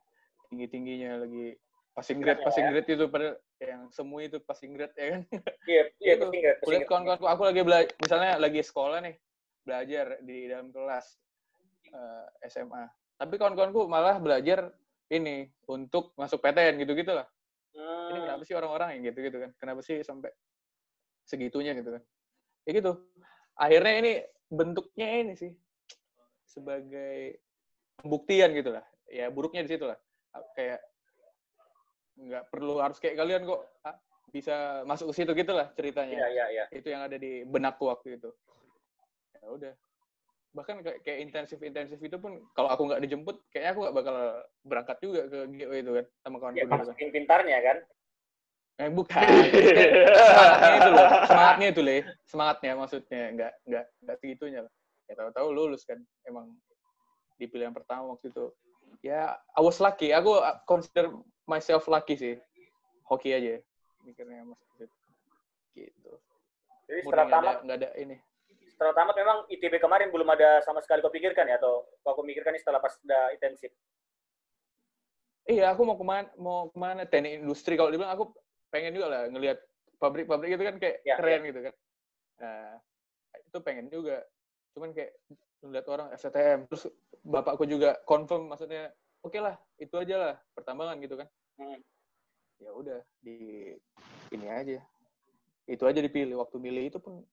tinggi 0.49 0.67
tingginya 0.71 1.21
lagi 1.25 1.57
passing 1.97 2.21
grade 2.21 2.41
ya, 2.41 2.45
passing 2.45 2.67
grade 2.69 2.89
itu 2.93 3.05
pada 3.09 3.29
yang 3.59 3.89
semua 3.91 4.21
itu 4.25 4.39
passing 4.45 4.77
grade 4.77 4.95
ya 4.97 5.07
kan 5.17 5.23
Iya, 5.67 5.83
iya 5.99 6.15
kulihat 6.63 6.87
nggak? 6.87 6.87
kawan-kawanku 6.87 7.27
aku 7.27 7.43
lagi 7.49 7.61
belajar 7.65 7.93
misalnya 7.99 8.33
lagi 8.39 8.61
sekolah 8.63 8.99
nih 9.03 9.17
belajar 9.67 10.07
di 10.23 10.37
dalam 10.47 10.69
kelas 10.71 11.17
eh, 11.93 12.49
SMA 12.51 12.87
tapi 13.17 13.35
kawan-kawanku 13.41 13.89
malah 13.89 14.21
belajar 14.21 14.69
ini 15.09 15.49
untuk 15.73 16.13
masuk 16.21 16.45
PTN 16.45 16.77
gitu-gitu 16.85 17.17
lah. 17.17 17.27
Ini 17.77 18.17
Hmm, 18.17 18.25
kenapa 18.25 18.43
sih 18.45 18.57
orang-orang 18.57 18.89
yang 18.97 19.13
gitu-gitu 19.13 19.37
kan? 19.41 19.51
Kenapa 19.61 19.81
sih 19.85 20.01
sampai 20.01 20.33
segitunya 21.25 21.77
gitu 21.77 21.97
kan? 21.97 22.03
Ya 22.69 22.71
gitu. 22.77 22.93
Akhirnya 23.57 23.95
ini 24.01 24.13
bentuknya 24.53 25.09
ini 25.21 25.35
sih 25.37 25.53
sebagai 26.45 27.41
pembuktian 28.01 28.53
gitu 28.57 28.73
lah. 28.73 28.85
Ya 29.09 29.33
buruknya 29.33 29.65
di 29.65 29.71
situ 29.73 29.85
lah. 29.89 29.97
Kayak 30.57 30.81
nggak 32.17 32.45
perlu 32.49 32.81
harus 32.81 32.97
kayak 32.97 33.17
kalian 33.21 33.45
kok 33.45 33.61
bisa 34.33 34.85
masuk 34.89 35.13
ke 35.13 35.15
situ 35.21 35.33
gitu 35.37 35.53
lah 35.57 35.73
ceritanya. 35.77 36.17
Iya, 36.17 36.29
iya, 36.33 36.45
iya. 36.53 36.65
itu 36.73 36.89
yang 36.89 37.05
ada 37.05 37.17
di 37.17 37.45
benakku 37.45 37.89
waktu 37.89 38.21
itu. 38.21 38.33
Ya 39.37 39.49
udah 39.53 39.73
bahkan 40.57 40.81
kayak, 40.81 41.05
kayak 41.05 41.19
intensif 41.21 41.61
intensif 41.61 42.01
itu 42.01 42.17
pun 42.17 42.41
kalau 42.57 42.73
aku 42.73 42.89
nggak 42.89 43.05
dijemput 43.05 43.37
kayaknya 43.53 43.71
aku 43.77 43.81
nggak 43.85 43.97
bakal 44.01 44.17
berangkat 44.65 44.97
juga 45.05 45.21
ke 45.29 45.39
GO 45.53 45.73
itu 45.77 45.91
kan 45.93 46.07
sama 46.25 46.37
kawan 46.41 46.53
Ya, 46.57 46.65
gitu. 46.65 46.71
kamu 46.73 46.81
kan 46.81 46.89
saking 46.97 47.11
pintarnya 47.13 47.59
kan? 47.61 47.79
eh 48.77 48.93
bukan. 48.93 49.17
Semangatnya 50.29 50.77
itu 50.77 50.91
loh 50.93 51.09
semangatnya 51.25 51.67
itu 51.73 51.81
le. 51.81 51.97
Semangatnya 52.29 52.73
maksudnya 52.77 53.23
nggak 53.33 53.53
nggak 53.65 53.85
nggak 54.05 54.17
segitunya 54.21 54.61
lah. 54.69 54.73
Ya 55.09 55.15
tahu-tahu 55.17 55.49
lulus 55.49 55.89
kan 55.89 55.97
emang 56.29 56.53
di 57.41 57.49
pilihan 57.49 57.73
pertama 57.73 58.13
waktu 58.13 58.29
itu. 58.29 58.53
Ya 59.01 59.33
I 59.57 59.61
was 59.65 59.81
lucky. 59.81 60.13
Aku 60.13 60.45
uh, 60.45 60.61
consider 60.69 61.09
myself 61.49 61.89
lucky 61.89 62.21
sih. 62.21 62.37
Hoki 63.09 63.33
aja 63.33 63.65
mikirnya 64.05 64.45
situ 64.77 64.93
gitu. 65.73 66.13
Jadi 66.87 67.01
setelah 67.03 67.27
tamat, 67.33 67.57
nggak 67.65 67.79
ada 67.81 67.91
ini 67.99 68.17
setelah 68.77 68.93
tamat 68.93 69.17
memang 69.17 69.39
ITB 69.49 69.81
kemarin 69.81 70.13
belum 70.13 70.29
ada 70.37 70.61
sama 70.61 70.85
sekali 70.85 71.01
kau 71.01 71.09
pikirkan 71.09 71.49
ya 71.49 71.57
atau 71.57 71.89
kau 72.05 72.21
pikirkan 72.21 72.53
ini 72.53 72.61
setelah 72.61 72.77
pas 72.77 72.93
sudah 72.93 73.33
intensif? 73.33 73.73
Iya, 75.49 75.73
aku 75.73 75.89
mau 75.89 75.97
ke 75.97 76.05
mana, 76.05 76.29
mau 76.37 76.69
ke 76.69 76.77
mana 76.77 77.09
teknik 77.09 77.41
industri. 77.41 77.81
Kalau 77.81 77.89
dibilang 77.89 78.13
aku 78.13 78.37
pengen 78.69 78.93
juga 78.93 79.09
lah 79.09 79.23
ngelihat 79.33 79.65
pabrik-pabrik 79.97 80.61
itu 80.61 80.65
kan 80.69 80.77
kayak 80.77 80.97
Ya, 81.09 81.17
keren 81.17 81.41
gitu 81.49 81.61
kan. 81.65 81.75
Nah, 82.45 82.77
itu 83.41 83.59
pengen 83.65 83.87
juga. 83.89 84.21
Cuman 84.77 84.93
kayak 84.93 85.17
ngeliat 85.65 85.87
orang 85.89 86.09
STM, 86.13 86.69
terus 86.69 86.85
bapakku 87.25 87.65
juga 87.65 87.97
confirm, 88.05 88.53
maksudnya 88.53 88.93
oke 89.25 89.41
lah, 89.41 89.57
itu 89.81 89.97
aja 89.97 90.15
lah 90.21 90.35
pertambangan 90.53 91.01
gitu 91.01 91.17
kan. 91.17 91.29
Hmm. 91.57 91.81
Ya 92.61 92.71
udah 92.77 93.01
di 93.25 93.73
ini 94.37 94.47
aja. 94.53 94.85
Itu 95.65 95.89
aja 95.89 96.05
dipilih. 96.05 96.37
Waktu 96.45 96.61
milih 96.61 96.93
itu 96.93 96.99
pun 97.01 97.25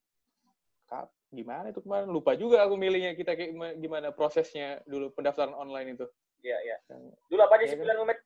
kap, 0.86 1.10
gimana 1.34 1.68
itu 1.68 1.82
kemarin 1.82 2.08
lupa 2.08 2.32
juga 2.34 2.62
aku 2.62 2.78
milihnya 2.78 3.12
kita 3.12 3.34
kayak 3.34 3.50
gimana- 3.76 4.14
prosesnya 4.14 4.78
dulu 4.86 5.10
pendaftaran 5.10 5.52
online 5.52 5.98
itu. 5.98 6.06
Iya, 6.40 6.58
iya. 6.62 6.76
Dulu 7.26 7.40
apa 7.42 7.58
aja 7.58 7.64
sih 7.66 7.76
kan? 7.76 8.16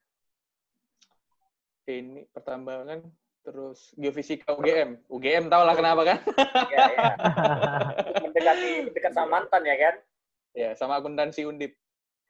ini 1.88 2.28
pertambangan 2.28 3.00
terus 3.40 3.96
geofisika 3.96 4.52
UGM 4.52 5.08
UGM 5.08 5.48
tau 5.48 5.64
lah 5.64 5.72
kenapa 5.72 6.04
kan 6.04 6.18
Iya, 6.68 6.84
iya. 6.92 7.12
Mendekati 8.20 8.70
mendekat 8.84 9.12
sama 9.16 9.40
mantan 9.40 9.62
ya 9.64 9.76
kan? 9.80 9.94
ya 10.52 10.68
sama 10.76 11.00
akuntansi 11.00 11.48
undip 11.48 11.72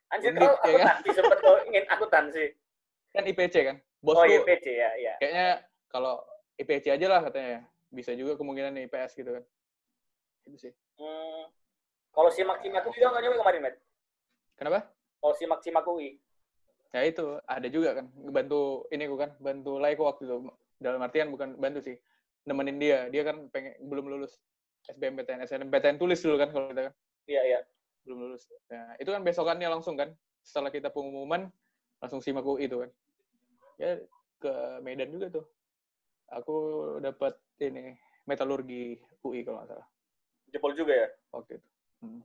Anjir 0.08 0.30
Undip, 0.30 0.46
kau 0.46 0.62
ya 0.62 0.78
kan? 0.78 0.86
akuntansi 0.94 1.10
sempat 1.10 1.38
kau 1.42 1.56
ingin 1.66 1.84
akuntansi. 1.90 2.44
kan 3.10 3.24
IPC 3.26 3.54
kan 3.66 3.76
Oh 3.98 4.14
bosku 4.14 4.30
iya 4.30 4.40
PC 4.46 4.64
ya, 4.70 4.90
iya. 4.94 5.14
kayaknya 5.18 5.48
kalau 5.90 6.22
IPC 6.54 6.94
aja 6.94 7.06
lah 7.10 7.20
katanya 7.26 7.66
bisa 7.90 8.14
juga 8.14 8.38
kemungkinan 8.38 8.78
IPS 8.86 9.18
gitu 9.18 9.30
kan 9.34 9.44
itu 10.48 10.58
sih 10.58 10.72
Hmm. 10.98 11.44
Kalau 12.10 12.26
simak 12.28 12.58
simak 12.58 12.82
UI 12.82 12.98
juga 12.98 13.08
nggak 13.12 13.22
nyoba 13.22 13.36
kemarin, 13.38 13.60
Met? 13.62 13.76
kenapa 14.56 14.80
Kalau 15.18 15.34
simak 15.36 15.60
simak 15.62 15.86
UI. 15.86 16.18
ya 16.88 17.04
itu 17.04 17.36
ada 17.44 17.68
juga 17.68 17.92
kan 17.94 18.08
bantu 18.32 18.88
ini 18.88 19.04
aku 19.04 19.16
kan 19.16 19.30
bantu 19.38 19.76
Laiko 19.76 20.08
waktu 20.08 20.24
itu 20.24 20.34
dalam 20.76 20.98
artian 20.98 21.28
bukan 21.28 21.54
bantu 21.54 21.84
sih 21.84 21.94
nemenin 22.42 22.80
dia 22.80 22.98
dia 23.06 23.22
kan 23.22 23.46
pengen 23.52 23.76
belum 23.84 24.08
lulus 24.08 24.40
SBMPTN 24.88 25.44
SNMPTN 25.44 26.00
tulis 26.00 26.16
dulu 26.18 26.40
kan 26.40 26.48
kalau 26.48 26.72
kita 26.72 26.88
kan 26.88 26.94
Iya, 27.28 27.42
iya. 27.44 27.60
belum 28.08 28.24
lulus. 28.24 28.48
Nah, 28.72 28.96
itu 28.96 29.12
kan 29.12 29.20
besokannya 29.20 29.68
langsung 29.68 30.00
kan, 30.00 30.08
setelah 30.40 30.72
kita 30.72 30.88
pengumuman, 30.88 31.44
langsung 32.00 32.24
simak 32.24 32.40
UI 32.40 32.64
itu 32.64 32.80
kan. 32.80 32.88
Ya, 33.76 34.00
ke 34.40 34.48
Medan 34.80 35.12
juga 35.12 35.28
tuh. 35.28 35.44
Aku 36.32 36.56
dapat 37.04 37.36
ini, 37.60 38.00
metalurgi 38.24 38.96
UI 39.20 39.44
kalau 39.44 39.60
nggak 39.60 39.76
salah, 39.76 39.84
Jempol 40.48 40.72
juga 40.74 40.92
ya. 40.94 41.08
waktu 41.30 41.60
itu. 41.60 41.68
Hmm. 42.00 42.20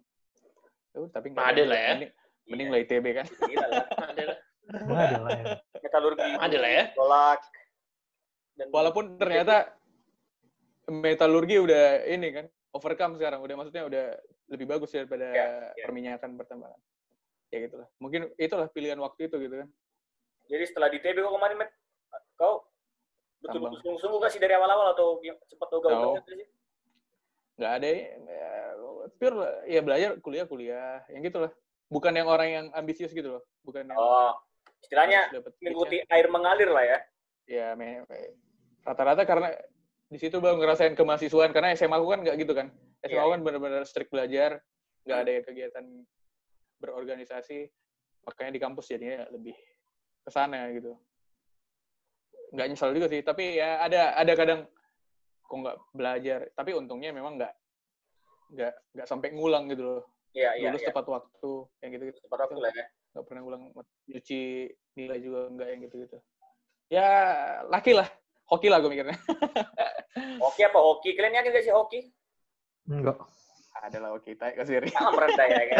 Ya 0.93 0.97
udah, 1.01 1.11
tapi 1.11 1.25
nggak 1.31 1.43
Ada 1.43 1.63
lah 1.65 1.79
ya. 1.79 1.91
Mending, 1.97 2.11
mending 2.47 2.69
lah 2.69 2.79
ITB 2.81 3.05
kan. 3.13 3.25
Ada 3.27 3.65
lah. 3.65 3.85
Ada 4.73 5.17
lah 5.19 5.31
ya. 5.33 5.45
Metalurgi. 5.81 6.29
Ada 6.39 6.57
lah 6.57 6.71
ya. 6.71 6.83
Tolak. 6.93 7.41
Dan 8.53 8.65
Walaupun 8.69 9.03
ternyata 9.17 9.55
metalurgi 10.85 11.57
udah 11.57 12.05
ini 12.05 12.27
kan 12.29 12.45
overcome 12.75 13.15
sekarang 13.15 13.39
udah 13.39 13.55
maksudnya 13.55 13.83
udah 13.87 14.05
lebih 14.51 14.67
bagus 14.67 14.91
daripada 14.91 15.31
Ya, 15.31 15.47
ya. 15.73 15.85
perminyakan 15.87 16.35
pertambangan 16.35 16.75
ya 17.47 17.57
gitulah 17.63 17.87
mungkin 18.01 18.27
itulah 18.35 18.67
pilihan 18.67 18.99
waktu 18.99 19.31
itu 19.31 19.37
gitu 19.39 19.55
kan 19.63 19.69
Jadi 20.43 20.63
setelah 20.67 20.91
di 20.91 20.99
TB 20.99 21.23
kau 21.23 21.39
kemarin, 21.39 21.55
Met, 21.55 21.71
kau 22.35 22.67
betul-betul 23.39 23.79
sungguh-sungguh 23.79 24.19
nggak 24.19 24.31
sih 24.35 24.41
dari 24.43 24.53
awal-awal 24.59 24.91
atau 24.91 25.23
cepat 25.23 25.67
Tahu. 25.71 25.79
ogah-ogah 25.79 26.19
gitu 26.19 26.31
sih? 26.43 26.47
Nggak 27.53 27.73
ada 27.79 27.87
ya, 27.87 28.03
pure 29.17 29.35
ya 29.69 29.81
belajar 29.85 30.09
kuliah 30.19 30.45
kuliah 30.49 31.05
yang 31.09 31.21
gitulah. 31.25 31.51
Bukan 31.91 32.13
yang 32.15 32.25
orang 32.25 32.49
yang 32.49 32.65
ambisius 32.73 33.13
gitu 33.13 33.37
loh. 33.37 33.43
Bukan 33.61 33.85
yang 33.85 33.97
Oh, 33.97 34.33
istilahnya 34.81 35.29
mengikuti 35.61 36.01
air 36.09 36.27
mengalir 36.27 36.69
lah 36.73 36.83
ya. 36.85 36.99
ya 37.45 37.67
rata-rata 38.83 39.23
karena 39.23 39.53
di 40.09 40.17
situ 40.17 40.41
baru 40.41 40.57
ngerasain 40.57 40.97
kemahasiswaan. 40.97 41.53
Karena 41.53 41.77
SMA 41.77 41.93
aku 41.93 42.09
kan 42.09 42.19
nggak 42.25 42.35
gitu 42.41 42.53
kan. 42.57 42.73
SMA 43.05 43.13
Iya, 43.13 43.21
aku 43.21 43.31
kan 43.37 43.41
benar-benar 43.45 43.83
strict 43.85 44.09
belajar. 44.09 44.57
Nggak 45.05 45.19
ada 45.21 45.31
kegiatan 45.45 45.85
berorganisasi. 46.81 47.69
Makanya 48.25 48.51
di 48.55 48.61
kampus 48.63 48.85
jadinya 48.89 49.27
lebih 49.29 49.53
ke 50.23 50.29
sana 50.33 50.71
gitu. 50.73 50.97
Nggak 52.55 52.67
nyesal 52.73 52.89
juga 52.95 53.07
sih. 53.11 53.21
Tapi 53.21 53.61
ya 53.61 53.85
ada 53.85 54.17
ada 54.17 54.33
kadang 54.33 54.65
kok 55.43 55.57
nggak 55.59 55.77
belajar 55.91 56.39
tapi 56.53 56.71
untungnya 56.73 57.11
memang 57.11 57.37
nggak 57.37 57.53
nggak 58.53 58.73
nggak 58.93 59.07
sampai 59.07 59.31
ngulang 59.31 59.67
gitu 59.67 59.83
loh 59.83 60.03
Iya, 60.33 60.57
iya, 60.57 60.73
lulus 60.73 60.81
iya. 60.81 60.89
tepat 60.89 61.05
waktu 61.05 61.51
yang 61.85 61.89
gitu 61.93 62.03
gitu 62.09 62.19
Tepat 62.25 62.39
waktu 62.49 62.57
lah 62.57 62.73
ya. 62.73 62.85
nggak 63.13 63.23
pernah 63.29 63.41
ngulang 63.45 63.61
cuci 64.09 64.41
nilai 64.97 65.19
juga 65.21 65.39
nggak 65.47 65.67
yang 65.69 65.79
gitu 65.85 65.95
gitu 66.01 66.17
ya 66.89 67.09
laki 67.69 67.93
lah 67.93 68.09
hoki 68.49 68.67
lah 68.67 68.81
gue 68.81 68.89
mikirnya 68.89 69.17
Hoki 70.43 70.61
apa 70.61 70.77
hoki? 70.77 71.17
Kalian 71.17 71.41
yakin 71.41 71.49
gak 71.51 71.65
sih 71.65 71.73
hoki? 71.73 71.99
Enggak. 72.85 73.17
ada 73.73 73.97
lah 73.97 74.09
hoki 74.13 74.37
tarik 74.37 74.57
ke 74.57 74.63
sini 74.63 74.89
Sangat 74.89 75.13
merendah 75.17 75.45
ya 75.49 75.63
kan? 75.65 75.77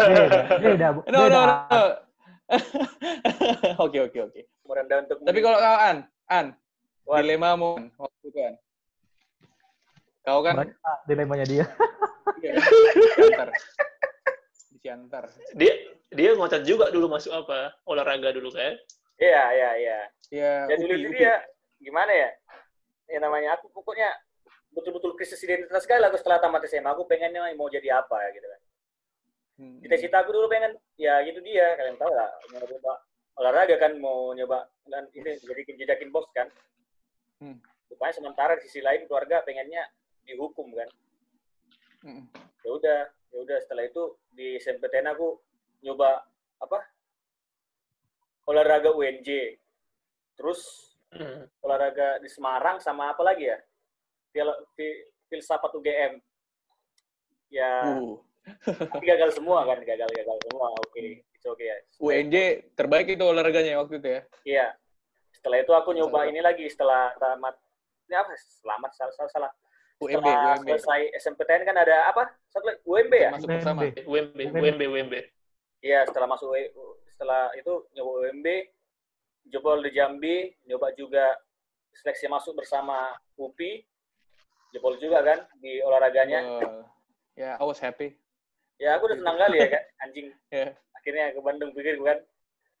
Beda, 0.00 0.40
beda, 0.58 0.86
Bu. 0.96 1.00
no 1.12 1.20
no 1.26 1.40
no 1.44 1.56
oke 3.84 3.98
oke 4.00 4.18
oke 4.20 4.40
Merendah 4.64 4.96
untuk 5.04 5.16
tapi 5.22 5.38
kalau 5.38 5.58
kau 5.58 5.76
an 5.78 5.96
an 6.26 6.46
What? 7.04 7.22
dilemamu 7.22 7.70
An, 7.76 7.84
waktu 7.96 8.28
kan 8.30 8.52
kau 10.24 10.40
kan 10.44 10.54
Mereka 10.56 10.92
dilemanya 11.08 11.46
dia. 11.48 11.64
iya, 12.44 12.52
di 12.56 13.08
Siantar 13.16 13.48
di 14.70 14.78
Siantar 14.80 15.24
Dia 15.56 15.74
dia 16.10 16.30
ngotot 16.34 16.66
juga 16.66 16.90
dulu 16.90 17.06
masuk 17.06 17.30
apa? 17.30 17.70
Olahraga 17.86 18.34
dulu 18.34 18.50
kan? 18.50 18.74
Iya, 19.20 19.42
iya, 19.54 19.70
iya. 19.78 19.98
ya 20.32 20.52
Dan 20.66 20.76
dulu 20.82 20.94
itu 20.98 21.10
dia 21.14 21.38
gimana 21.78 22.10
ya? 22.10 22.30
Ya 23.10 23.18
namanya 23.22 23.58
aku 23.58 23.70
pokoknya 23.70 24.10
betul-betul 24.70 25.18
krisis 25.18 25.42
identitas 25.42 25.82
sekali 25.82 26.02
aku 26.06 26.18
setelah 26.18 26.38
tamat 26.38 26.62
SMA 26.66 26.90
aku 26.90 27.06
pengennya 27.06 27.42
mau 27.58 27.66
jadi 27.70 28.02
apa 28.02 28.16
ya 28.26 28.28
gitu 28.34 28.46
kan. 28.46 28.60
Hmm. 29.60 29.76
Cita-cita 29.84 30.16
aku 30.24 30.30
dulu 30.32 30.46
pengen 30.48 30.72
ya 30.96 31.20
gitu 31.26 31.42
dia 31.42 31.74
kalian 31.76 31.98
tahu 32.00 32.10
lah 32.10 32.30
mau 32.54 32.64
nyoba 32.64 32.92
olahraga 33.38 33.76
kan 33.76 33.92
mau 33.98 34.32
nyoba 34.32 34.66
dan 34.88 35.10
ini 35.14 35.36
jadi 35.36 35.62
jejakin 35.74 36.10
bos 36.10 36.26
kan. 36.32 36.48
Hmm. 37.42 37.58
Rupanya 37.90 38.14
sementara 38.14 38.52
di 38.58 38.62
sisi 38.66 38.80
lain 38.80 39.04
keluarga 39.10 39.42
pengennya 39.42 39.84
dihukum 40.30 40.70
kan. 40.72 40.88
Hmm. 42.00 42.24
Ya 42.62 42.70
udah, 42.70 42.98
ya 43.30 43.38
udah 43.38 43.58
setelah 43.60 43.84
itu 43.84 44.02
di 44.30 44.56
SMPTN 44.56 45.10
aku 45.10 45.36
nyoba 45.82 46.22
apa? 46.58 46.78
Olahraga 48.46 48.90
UNJ. 48.90 49.58
Terus 50.34 50.86
Hmm. 51.10 51.42
olahraga 51.60 52.22
di 52.22 52.30
Semarang 52.30 52.78
sama 52.78 53.10
apa 53.10 53.26
lagi 53.26 53.50
ya? 53.50 53.58
Fil, 54.30 54.46
Fil- 54.78 55.10
filsafat 55.26 55.74
UGM. 55.74 56.22
Ya, 57.50 57.82
Uh, 57.90 58.14
tapi 58.86 59.04
gagal 59.04 59.34
semua 59.34 59.66
kan, 59.66 59.82
gagal-gagal 59.82 60.38
semua. 60.46 60.70
Oke, 60.86 61.26
itu 61.26 61.46
oke 61.50 61.64
ya. 61.66 61.74
UNJ 61.98 62.36
terbaik 62.78 63.10
itu 63.10 63.24
olahraganya 63.26 63.82
waktu 63.82 63.98
itu 63.98 64.06
ya 64.08 64.22
Iya. 64.46 64.66
Setelah 65.34 65.58
itu 65.58 65.72
aku 65.74 65.90
nyoba 65.92 66.22
Salah. 66.22 66.30
ini 66.30 66.40
lagi 66.40 66.64
setelah 66.70 67.10
tamat 67.18 67.58
ini 68.06 68.14
apa? 68.14 68.30
Selamat 68.38 68.90
salah 68.94 69.14
salah. 69.18 69.30
salah. 69.34 69.52
UMB 70.00 70.16
Setelah 70.16 70.56
UMB 70.56 70.68
selesai 70.72 71.00
SMPTN 71.20 71.62
kan 71.68 71.76
ada 71.76 71.96
apa? 72.08 72.22
Satu 72.48 72.64
lagi 72.64 72.80
UMB 72.88 73.12
ya? 73.12 73.30
masuk 73.36 73.48
UMB. 73.48 73.56
bersama 73.60 73.80
UMB, 73.84 74.38
UMB, 74.48 74.82
UMB. 74.88 75.14
Iya, 75.84 76.00
setelah 76.08 76.28
masuk 76.28 76.48
U- 76.56 76.96
setelah 77.12 77.52
itu 77.52 77.72
nyoba 77.92 78.10
UMB, 78.24 78.46
jebol 79.52 79.78
di 79.84 79.90
Jambi, 79.92 80.56
nyoba 80.64 80.96
juga 80.96 81.36
seleksi 81.92 82.32
masuk 82.32 82.56
bersama 82.56 83.12
UPI, 83.36 83.84
jebol 84.72 84.96
juga 84.96 85.20
kan 85.20 85.38
di 85.60 85.84
olahraganya. 85.84 86.40
Wah, 86.48 86.84
ya 87.36 87.50
I 87.60 87.64
was 87.64 87.80
happy 87.80 88.16
Ya 88.80 88.96
aku 88.96 89.12
udah 89.12 89.18
senang 89.20 89.36
kali 89.36 89.60
ya 89.60 89.68
kan, 89.68 89.82
anjing. 90.08 90.26
Ya. 90.48 90.72
Akhirnya 90.96 91.36
ke 91.36 91.40
Bandung 91.44 91.76
pikir 91.76 92.00
kan. 92.00 92.24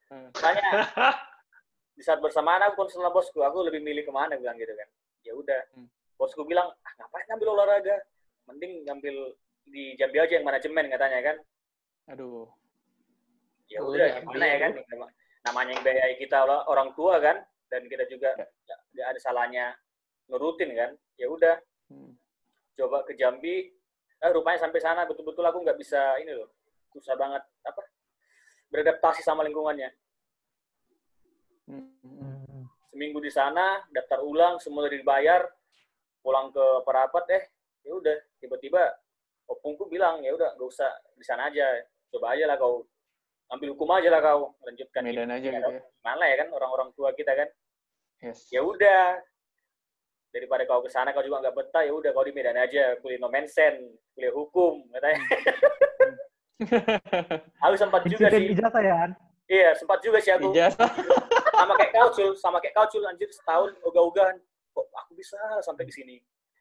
Hmm. 0.08 0.32
Tanya 0.32 0.88
di 1.96 2.00
saat 2.00 2.24
bersamaan 2.24 2.64
aku 2.64 2.80
konsul 2.88 3.04
sama 3.04 3.12
bosku, 3.12 3.44
aku 3.44 3.60
lebih 3.68 3.84
milih 3.84 4.08
ke 4.08 4.12
mana 4.12 4.40
bilang 4.40 4.56
gitu 4.56 4.72
kan. 4.72 4.88
Ya 5.20 5.36
udah. 5.36 5.60
Hmm. 5.76 5.92
Bosku 6.20 6.44
bilang, 6.44 6.68
ah, 6.68 6.92
ngapain 7.00 7.24
ngambil 7.32 7.48
olahraga? 7.56 7.96
Mending 8.44 8.84
ngambil 8.84 9.32
di 9.64 9.96
Jambi 9.96 10.20
aja 10.20 10.36
yang 10.36 10.44
manajemen 10.44 10.92
katanya 10.92 11.20
kan. 11.24 11.36
aduh 12.12 12.44
Ya 13.70 13.78
Oh, 13.80 13.94
udah, 13.94 14.18
gimana 14.20 14.44
ya 14.44 14.58
kan? 14.66 14.72
Namanya 15.46 15.70
yang 15.78 15.82
biayai 15.86 16.18
kita 16.18 16.42
orang- 16.42 16.92
tua 16.92 17.22
kan, 17.22 17.38
dan 17.70 17.86
kita 17.86 18.02
juga 18.10 18.34
Ya. 18.36 18.44
nggak 18.66 18.78
nggak 18.92 19.06
ada 19.14 19.20
salahnya 19.22 19.64
nurutin 20.28 20.74
kan. 20.74 20.90
Ya 21.16 21.30
udah, 21.30 21.56
Hmm. 21.88 22.18
coba 22.76 23.06
ke 23.06 23.14
Jambi. 23.16 23.70
Eh, 24.20 24.30
rupanya 24.34 24.58
sampai 24.60 24.82
sana 24.82 25.06
betul-betul 25.06 25.46
aku 25.46 25.62
nggak 25.64 25.78
bisa 25.78 26.18
ini 26.18 26.34
loh, 26.34 26.50
susah 26.92 27.14
banget 27.16 27.40
apa 27.64 27.80
beradaptasi 28.68 29.22
sama 29.22 29.46
lingkungannya. 29.46 29.88
Hmm. 31.70 31.94
Hmm. 32.02 32.66
Seminggu 32.90 33.22
di 33.22 33.30
sana, 33.30 33.86
daftar 33.94 34.18
ulang, 34.26 34.58
semua 34.58 34.90
dibayar, 34.90 35.46
pulang 36.20 36.52
ke 36.52 36.64
Parapat 36.84 37.24
eh, 37.32 37.42
ya 37.84 37.92
udah 37.96 38.16
tiba-tiba 38.40 38.82
opungku 39.50 39.88
bilang 39.90 40.22
ya 40.22 40.32
udah 40.36 40.54
nggak 40.54 40.68
usah 40.68 40.90
di 41.16 41.24
sana 41.26 41.50
aja, 41.50 41.66
coba 42.14 42.36
aja 42.36 42.44
lah 42.46 42.56
kau 42.60 42.86
ambil 43.50 43.74
hukum 43.74 43.90
aja 43.98 44.08
lah 44.14 44.20
kau 44.22 44.54
lanjutkan 44.62 45.02
Medan 45.02 45.32
aja 45.34 45.48
Ya, 45.50 45.58
gitu 45.58 45.70
ya. 45.74 45.82
Mana 46.06 46.24
ya 46.30 46.36
kan 46.46 46.48
orang-orang 46.54 46.88
tua 46.94 47.10
kita 47.18 47.34
kan. 47.34 47.48
Yes. 48.22 48.46
Ya 48.52 48.62
udah 48.62 49.18
daripada 50.30 50.62
kau 50.70 50.78
ke 50.86 50.90
sana 50.92 51.10
kau 51.10 51.26
juga 51.26 51.42
nggak 51.42 51.56
betah 51.58 51.82
ya 51.82 51.90
udah 51.90 52.10
kau 52.14 52.22
di 52.22 52.30
Medan 52.30 52.54
aja 52.54 52.94
kuliah 53.02 53.18
nomensen 53.18 53.90
kuliah 54.14 54.30
hukum 54.30 54.86
katanya. 54.94 55.18
Aku 57.66 57.74
sempat 57.74 58.04
juga 58.04 58.28
sih. 58.30 58.52
ijazah 58.52 58.82
ya, 58.84 59.08
iya 59.48 59.72
sempat 59.72 59.98
juga 60.04 60.20
sih 60.20 60.28
aku. 60.28 60.52
Ijazah. 60.52 60.92
Sama 61.56 61.72
kayak 61.80 61.92
kau 61.96 62.08
cul 62.12 62.30
sama 62.36 62.58
kayak 62.60 62.74
kau 62.76 62.86
cul 62.92 63.00
anjir 63.08 63.32
setahun 63.32 63.72
ogah-ogahan 63.80 64.36
kok 64.70 64.86
aku 64.88 65.12
bisa 65.14 65.36
lah 65.36 65.60
sampai 65.60 65.84
ke 65.84 65.92
sini 65.92 66.16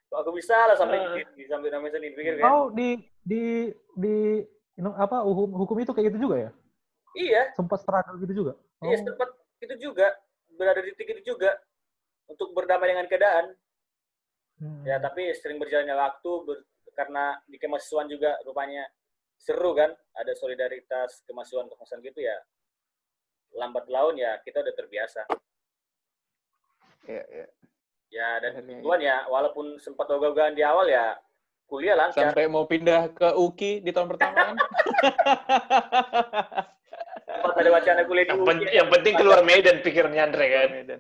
kok 0.05 0.19
aku 0.19 0.31
bisa 0.33 0.55
lah 0.65 0.75
sampai 0.75 0.97
Ah. 0.97 1.15
ke 1.15 1.29
sini 1.33 1.45
sampai 1.45 1.69
nomensen 1.69 2.01
ini 2.01 2.13
pikir 2.13 2.33
kan 2.37 2.45
Kau 2.45 2.61
di 2.69 2.97
di 3.21 3.69
di 3.93 4.15
apa 4.89 5.21
hukum 5.21 5.51
hukum 5.53 5.75
itu 5.77 5.91
kayak 5.91 6.07
gitu 6.09 6.25
juga 6.25 6.35
ya? 6.39 6.51
iya 7.13 7.41
Sempat 7.51 7.83
struggle 7.83 8.17
gitu 8.19 8.33
juga? 8.33 8.53
iya 8.81 8.95
Oh. 8.95 9.03
sempat 9.03 9.29
itu 9.59 9.75
juga 9.77 10.07
berada 10.51 10.79
di 10.79 10.91
titik 10.93 11.19
itu 11.19 11.35
juga 11.35 11.51
untuk 12.25 12.53
berdamai 12.53 12.89
dengan 12.89 13.05
keadaan 13.05 13.53
Hmm. 14.59 14.83
Ya, 14.83 14.99
tapi 14.99 15.31
sering 15.33 15.55
berjalannya 15.55 15.95
waktu 15.95 16.31
ber- 16.43 16.67
karena 16.91 17.39
di 17.47 17.55
kemahasiswaan 17.55 18.11
juga 18.11 18.35
rupanya 18.43 18.83
seru 19.39 19.71
kan, 19.71 19.87
ada 20.11 20.35
solidaritas 20.35 21.23
kemahasiswaan 21.23 21.71
kemahasiswaan 21.71 22.03
gitu 22.03 22.19
ya. 22.19 22.35
Lambat 23.55 23.87
laun 23.87 24.19
ya 24.19 24.35
kita 24.43 24.59
udah 24.59 24.75
terbiasa. 24.75 25.23
Iya, 27.07 27.23
iya. 27.31 27.47
Ya 28.09 28.41
dan 28.41 28.57
Akhirnya, 28.57 28.81
tuan 28.81 28.99
ya 28.99 29.17
walaupun 29.25 29.77
sempat 29.77 30.09
ogah-ogahan 30.09 30.57
di 30.57 30.65
awal 30.65 30.89
ya 30.89 31.13
kuliah 31.69 31.93
lancar. 31.93 32.33
sampai 32.33 32.49
mau 32.49 32.65
pindah 32.65 33.13
ke 33.13 33.29
UKI 33.31 33.85
di 33.85 33.93
tahun 33.93 34.09
pertama 34.09 34.33
kan 34.33 34.55
Sempat 37.21 37.53
ada 37.55 37.69
wacana 37.69 38.01
kuliah 38.03 38.25
di 38.25 38.31
Yang, 38.33 38.41
UI. 38.41 38.47
pen- 38.49 38.73
yang 38.73 38.87
penting 38.89 39.13
keluar 39.13 39.39
Medan 39.45 39.77
pikirnya 39.79 40.21
Andre 40.25 40.45
kan. 40.49 40.69
Medan. 40.73 40.99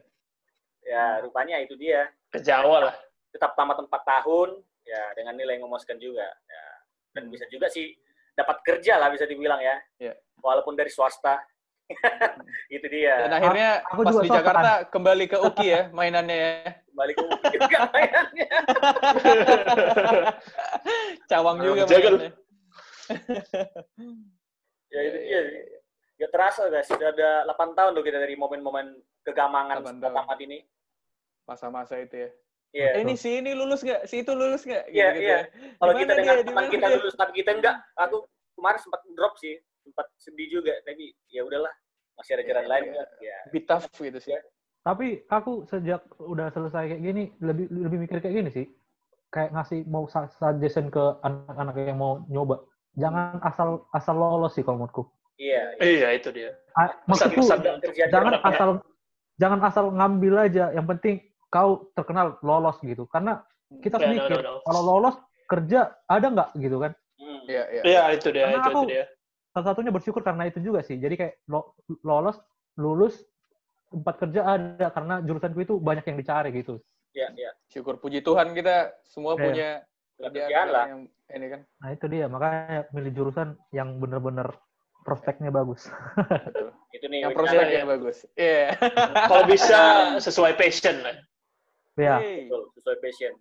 Ya 0.85 1.03
rupanya 1.21 1.57
itu 1.57 1.73
dia. 1.73 2.09
Ke 2.29 2.37
Jawa 2.39 2.89
lah. 2.89 2.95
Tetap 3.33 3.53
tamat 3.53 3.81
4 3.81 3.89
tahun 3.89 4.49
ya 4.85 5.01
dengan 5.13 5.33
nilai 5.33 5.57
yang 5.57 5.65
memuaskan 5.65 5.97
juga. 5.97 6.25
Ya. 6.25 6.63
Dan 7.17 7.33
bisa 7.33 7.49
juga 7.49 7.65
sih 7.67 7.97
dapat 8.33 8.61
kerja 8.61 9.01
lah 9.01 9.09
bisa 9.09 9.25
dibilang 9.25 9.57
ya. 9.57 9.75
Iya. 9.97 10.13
Walaupun 10.39 10.77
dari 10.77 10.93
swasta. 10.93 11.41
itu 12.75 12.85
dia. 12.87 13.25
Dan 13.25 13.31
akhirnya 13.33 13.69
aku 13.89 14.01
pas 14.05 14.13
juga 14.13 14.23
di 14.23 14.29
Jakarta 14.29 14.71
kembali 14.87 15.25
ke 15.25 15.37
UKI 15.41 15.67
ya 15.67 15.81
mainannya 15.89 16.37
ya. 16.37 16.53
Balik 16.93 17.15
ke 17.17 17.23
UI 17.25 17.49
juga 17.57 17.79
mainannya. 17.89 18.47
Cawang 21.29 21.57
Oh, 21.59 21.63
juga 21.65 21.83
jaga 21.85 22.09
lu. 22.09 22.17
mainannya. 22.17 22.31
ya 24.93 24.99
itu 25.05 25.17
dia. 25.21 25.41
Gak 26.19 26.31
terasa 26.35 26.67
guys, 26.67 26.83
sudah 26.85 27.15
ada 27.15 27.47
8 27.47 27.77
tahun 27.79 27.91
loh 27.95 28.03
kita 28.03 28.19
dari 28.19 28.35
momen-momen 28.35 28.91
kegamangan 29.23 29.79
8 29.79 29.87
setelah 29.87 30.01
tahun. 30.03 30.15
tamat 30.19 30.39
ini. 30.43 30.57
Masa-masa 31.47 31.95
itu 31.97 32.27
ya. 32.27 32.29
Iya. 32.69 32.89
Eh, 32.93 33.01
ini 33.01 33.17
si 33.17 33.41
ini 33.41 33.57
lulus 33.57 33.81
nggak? 33.81 34.05
Si 34.05 34.21
itu 34.21 34.29
lulus 34.35 34.61
nggak? 34.61 34.93
Iya, 34.93 35.07
Gitu-gitu 35.09 35.25
iya. 35.25 35.39
ya. 35.41 35.49
Kalau 35.81 35.93
kita 35.97 36.11
dengar? 36.13 36.33
Di 36.37 36.45
teman 36.45 36.65
kita 36.69 36.85
lulus 36.93 37.15
tapi 37.17 37.31
kita 37.33 37.51
enggak, 37.57 37.81
aku 37.97 38.29
kemarin 38.53 38.77
sempat 38.77 39.01
drop 39.17 39.33
sih, 39.41 39.57
sempat 39.89 40.05
sedih 40.21 40.61
juga. 40.61 40.73
Tapi 40.85 41.09
ya 41.27 41.41
udahlah, 41.41 41.73
masih 42.13 42.37
ada 42.37 42.43
jalan 42.45 42.63
Iya, 42.63 42.69
lain 42.69 42.83
iya. 42.85 43.05
Ya. 43.19 43.37
Be 43.49 43.59
tough 43.65 43.89
gitu 43.97 44.19
sih. 44.21 44.37
Tapi 44.79 45.25
aku 45.27 45.65
sejak 45.65 46.05
udah 46.21 46.53
selesai 46.53 46.95
kayak 46.95 47.01
gini 47.03 47.23
lebih 47.41 47.67
lebih 47.67 47.97
mikir 47.99 48.21
kayak 48.21 48.35
gini 48.37 48.49
sih. 48.53 48.65
Kayak 49.29 49.53
ngasih 49.53 49.85
mau 49.85 50.05
su- 50.05 50.31
suggestion 50.37 50.89
ke 50.89 51.03
anak-anak 51.21 51.75
yang 51.81 51.99
mau 51.99 52.23
nyoba. 52.29 52.63
Jangan 52.95 53.37
asal 53.41 53.85
asal 53.91 54.15
lolos 54.15 54.55
sih 54.55 54.63
kalau 54.63 54.81
menurutku. 54.81 55.03
Iya. 55.35 55.77
iya. 55.77 55.83
Iya, 55.83 56.07
itu 56.15 56.29
dia. 56.31 56.51
Maksudku 57.05 57.43
jangan 58.09 58.33
ya. 58.33 58.39
asal 58.45 58.69
jangan 59.35 59.59
asal 59.65 59.85
ngambil 59.91 60.33
aja. 60.47 60.71
Yang 60.71 60.87
penting 60.97 61.15
kau 61.49 61.91
terkenal 61.93 62.39
lolos 62.41 62.77
gitu. 62.81 63.03
Karena 63.09 63.41
kita 63.83 64.01
Ya, 64.01 64.07
no, 64.09 64.13
mikir 64.15 64.37
no, 64.41 64.57
no. 64.57 64.61
kalau 64.65 64.81
lolos 64.81 65.15
kerja 65.45 65.93
ada 66.05 66.27
nggak 66.29 66.49
gitu 66.57 66.77
kan? 66.81 66.91
Hmm. 67.19 67.39
Iya, 67.45 67.63
iya. 67.69 67.81
Iya, 67.85 68.01
itu 68.17 68.27
dia, 68.33 68.45
Karena 68.49 68.57
itu, 68.57 68.69
aku- 68.69 68.85
itu 68.85 68.93
dia. 68.95 69.05
Salah 69.59 69.75
satunya 69.75 69.91
bersyukur 69.91 70.23
karena 70.23 70.47
itu 70.47 70.63
juga 70.63 70.79
sih. 70.79 70.95
Jadi 70.95 71.19
kayak 71.19 71.33
lo- 71.51 71.75
lolos, 71.99 72.39
lulus, 72.79 73.19
tempat 73.91 74.15
kerja 74.17 74.41
ada 74.47 74.87
karena 74.87 75.19
jurusanku 75.19 75.59
itu 75.59 75.75
banyak 75.75 76.07
yang 76.07 76.15
dicari 76.15 76.55
gitu. 76.55 76.79
Iya, 77.11 77.27
iya. 77.35 77.51
Syukur 77.67 77.99
puji 77.99 78.23
Tuhan 78.23 78.55
kita 78.55 78.95
semua 79.03 79.35
Iya. 79.35 79.43
punya 79.43 79.69
Kerjaan 80.15 80.67
lah. 80.69 80.85
yang 80.87 81.01
ini 81.31 81.45
kan. 81.47 81.61
Nah 81.79 81.89
itu 81.91 82.05
dia 82.07 82.25
makanya 82.27 82.87
milih 82.91 83.11
jurusan 83.11 83.59
yang 83.71 83.99
bener-bener 83.99 84.47
prospeknya 85.03 85.51
bagus. 85.51 85.91
Betul. 86.15 86.71
Itu 86.95 87.05
nih. 87.07 87.19
Yang 87.27 87.35
prospeknya 87.35 87.83
bagus. 87.83 88.17
Iya. 88.33 88.79
Kalau 89.27 89.43
bisa 89.43 89.79
sesuai 90.19 90.55
passion 90.55 90.95
lah. 91.03 91.15
ya. 91.95 92.15
Hey. 92.23 92.47
Betul, 92.47 92.63
sesuai 92.79 92.97
passion. 93.03 93.33